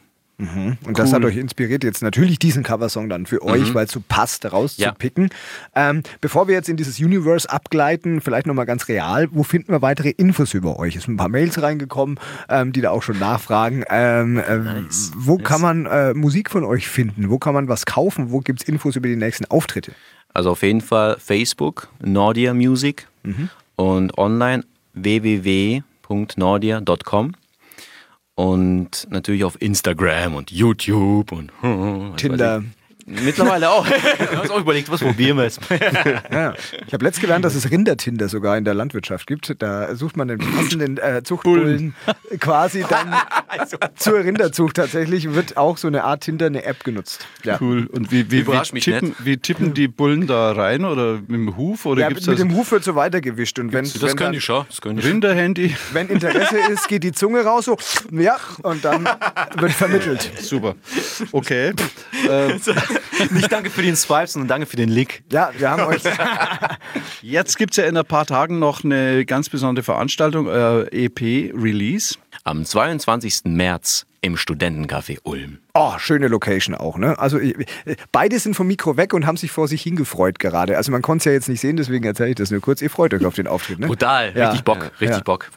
Und 0.85 0.99
das 0.99 1.13
hat 1.13 1.23
euch 1.23 1.37
inspiriert, 1.37 1.85
jetzt 1.85 2.03
natürlich 2.03 2.39
diesen 2.39 2.61
Coversong 2.63 3.07
dann 3.07 3.25
für 3.25 3.41
euch, 3.41 3.73
weil 3.73 3.85
es 3.85 3.91
so 3.91 4.01
passt, 4.05 4.51
rauszupicken. 4.51 5.29
Ähm, 5.75 6.03
bevor 6.19 6.49
wir 6.49 6.55
jetzt 6.55 6.67
in 6.67 6.75
dieses 6.75 6.99
Universe 6.99 7.49
abgleiten, 7.49 8.19
vielleicht 8.19 8.45
nochmal 8.45 8.65
ganz 8.65 8.89
real, 8.89 9.29
wo 9.31 9.43
finden 9.43 9.71
wir 9.71 9.81
weitere 9.81 10.09
Infos 10.09 10.53
über 10.53 10.77
euch? 10.77 10.97
Es 10.97 11.03
sind 11.03 11.13
ein 11.13 11.17
paar 11.17 11.29
Mails 11.29 11.61
reingekommen, 11.61 12.19
ähm, 12.49 12.73
die 12.73 12.81
da 12.81 12.89
auch 12.91 13.01
schon 13.03 13.17
nachfragen. 13.17 13.85
Ähm, 13.89 14.41
ähm, 14.47 14.87
Wo 15.15 15.37
kann 15.37 15.61
man 15.61 15.85
äh, 15.85 16.13
Musik 16.13 16.51
von 16.51 16.65
euch 16.65 16.85
finden? 16.87 17.29
Wo 17.29 17.39
kann 17.39 17.53
man 17.53 17.69
was 17.69 17.85
kaufen? 17.85 18.31
Wo 18.31 18.41
gibt 18.41 18.61
es 18.61 18.67
Infos 18.67 18.97
über 18.97 19.07
die 19.07 19.15
nächsten 19.15 19.45
Auftritte? 19.45 19.93
Also 20.33 20.51
auf 20.51 20.63
jeden 20.63 20.81
Fall 20.81 21.15
Facebook, 21.17 21.87
Nordia 22.03 22.53
Music 22.53 23.07
und 23.77 24.17
online 24.17 24.65
www.nordia.com 24.93 27.31
und 28.35 29.07
natürlich 29.09 29.43
auf 29.43 29.61
Instagram 29.61 30.35
und 30.35 30.51
YouTube 30.51 31.31
und 31.31 31.51
Tinder. 32.17 32.63
Ich. 33.05 33.21
Mittlerweile 33.21 33.69
auch. 33.69 33.85
Wir 34.19 34.31
haben 34.31 34.39
uns 34.39 34.49
auch 34.49 34.59
überlegt, 34.59 34.89
was 34.91 35.01
probieren 35.01 35.37
wir 35.37 35.43
jetzt. 35.43 35.59
Ja. 36.31 36.53
Ich 36.87 36.93
habe 36.93 37.05
letzt 37.05 37.21
gelernt, 37.21 37.45
dass 37.45 37.55
es 37.55 37.69
Rindertinder 37.69 38.29
sogar 38.29 38.57
in 38.57 38.65
der 38.65 38.73
Landwirtschaft 38.73 39.27
gibt. 39.27 39.61
Da 39.61 39.95
sucht 39.95 40.17
man 40.17 40.27
den 40.27 40.39
passenden 40.39 40.97
äh, 40.97 41.23
Zuchtbullen 41.23 41.93
quasi 42.39 42.83
dann 42.87 43.13
zur 43.95 44.23
Rinderzucht 44.23 44.75
tatsächlich. 44.75 45.33
Wird 45.33 45.57
auch 45.57 45.77
so 45.77 45.87
eine 45.87 46.03
Art 46.03 46.21
Tinder, 46.21 46.47
eine 46.47 46.63
App 46.63 46.83
genutzt. 46.83 47.25
Ja. 47.43 47.57
Cool. 47.61 47.87
Und 47.91 48.11
wie, 48.11 48.31
wie, 48.31 48.47
wie, 48.47 48.73
mich 48.73 48.83
tippen, 48.83 49.15
wie 49.19 49.37
tippen 49.37 49.73
die 49.73 49.87
Bullen 49.87 50.27
da 50.27 50.51
rein 50.51 50.83
oder 50.85 51.15
mit 51.15 51.31
dem 51.31 51.57
Huf? 51.57 51.85
Oder 51.85 52.01
Ja, 52.01 52.09
gibt's 52.09 52.27
mit 52.27 52.39
das 52.39 52.45
dem 52.45 52.55
Huf 52.55 52.71
wird 52.71 52.83
so 52.83 52.95
weitergewischt. 52.95 53.59
Und 53.59 53.71
wenn, 53.71 53.85
Das 53.85 53.93
wenn, 53.95 54.07
können 54.09 54.17
dann, 54.19 54.33
die 54.33 54.41
schon. 54.41 54.65
Das 54.67 54.81
können 54.81 54.97
die 54.97 55.01
schon. 55.03 55.11
Rinderhandy? 55.11 55.75
wenn 55.93 56.09
Interesse 56.09 56.57
ist, 56.71 56.87
geht 56.87 57.03
die 57.03 57.11
Zunge 57.11 57.43
raus, 57.43 57.65
so, 57.65 57.77
ja, 58.11 58.37
und 58.63 58.83
dann 58.83 59.07
wird 59.57 59.71
vermittelt. 59.71 60.31
Super. 60.39 60.75
Okay. 61.31 61.73
äh, 62.27 62.59
Nicht 63.31 63.51
danke 63.51 63.69
für 63.69 63.81
den 63.81 63.95
Swipe, 63.95 64.27
sondern 64.27 64.47
danke 64.47 64.65
für 64.67 64.77
den 64.77 64.89
Lick. 64.89 65.23
Ja, 65.31 65.51
wir 65.57 65.69
haben 65.69 65.83
euch. 65.83 66.01
jetzt 67.21 67.57
gibt 67.57 67.71
es 67.71 67.77
ja 67.77 67.85
in 67.85 67.97
ein 67.97 68.05
paar 68.05 68.25
Tagen 68.25 68.59
noch 68.59 68.83
eine 68.83 69.25
ganz 69.25 69.49
besondere 69.49 69.83
Veranstaltung, 69.83 70.47
euer 70.47 70.87
EP-Release. 70.91 72.15
Am 72.43 72.65
22. 72.65 73.41
März 73.45 74.05
im 74.21 74.35
Studentencafé 74.37 75.19
Ulm. 75.23 75.59
Oh, 75.73 75.93
schöne 75.97 76.27
Location 76.27 76.75
auch, 76.75 76.97
ne? 76.97 77.17
Also 77.19 77.39
ich- 77.39 77.55
beide 78.11 78.39
sind 78.39 78.55
vom 78.55 78.67
Mikro 78.67 78.97
weg 78.97 79.13
und 79.13 79.25
haben 79.25 79.37
sich 79.37 79.51
vor 79.51 79.67
sich 79.67 79.81
hingefreut 79.83 80.39
gerade. 80.39 80.77
Also 80.77 80.91
man 80.91 81.01
konnte 81.01 81.21
es 81.21 81.25
ja 81.25 81.31
jetzt 81.31 81.47
nicht 81.49 81.61
sehen, 81.61 81.77
deswegen 81.77 82.05
erzähle 82.05 82.29
ich 82.29 82.35
das 82.35 82.51
nur 82.51 82.61
kurz. 82.61 82.81
Ihr 82.81 82.89
freut 82.89 83.13
euch 83.13 83.25
auf 83.25 83.35
den 83.35 83.47
Auftritt, 83.47 83.79
ne? 83.79 83.87
Brutal. 83.87 84.33
Ja. 84.35 84.47
Richtig 84.49 84.63
Bock. 84.65 84.91
Richtig 84.99 85.17
Ja. 85.17 85.23
Bock. 85.23 85.49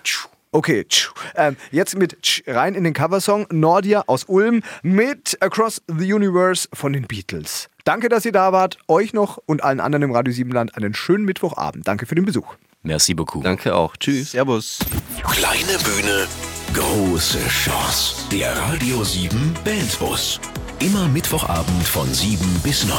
Okay, 0.50 0.84
tschu. 0.88 1.12
ähm, 1.36 1.56
jetzt 1.70 1.96
mit 1.96 2.22
tsch 2.22 2.42
rein 2.46 2.74
in 2.74 2.84
den 2.84 2.94
Coversong 2.94 3.46
Nordia 3.50 4.04
aus 4.06 4.24
Ulm 4.24 4.62
mit 4.82 5.36
Across 5.40 5.82
the 5.88 6.12
Universe 6.12 6.68
von 6.72 6.92
den 6.92 7.06
Beatles. 7.06 7.68
Danke, 7.84 8.08
dass 8.08 8.24
ihr 8.24 8.32
da 8.32 8.52
wart. 8.52 8.78
Euch 8.88 9.12
noch 9.12 9.38
und 9.46 9.62
allen 9.62 9.80
anderen 9.80 10.02
im 10.04 10.12
Radio 10.12 10.32
Siebenland 10.32 10.76
einen 10.76 10.94
schönen 10.94 11.24
Mittwochabend. 11.24 11.86
Danke 11.86 12.06
für 12.06 12.14
den 12.14 12.24
Besuch. 12.24 12.54
Merci 12.82 13.14
beaucoup. 13.14 13.44
Danke 13.44 13.74
auch. 13.74 13.96
Tschüss. 13.96 14.30
Servus. 14.32 14.78
Kleine 15.22 15.78
Bühne, 15.84 16.26
große 16.72 17.38
Chance. 17.48 18.16
Der 18.30 18.56
Radio 18.56 19.04
7 19.04 19.54
Bandbus. 19.64 20.40
Immer 20.80 21.08
Mittwochabend 21.08 21.82
von 21.84 22.12
7 22.12 22.38
bis 22.62 22.86
9. 22.86 22.96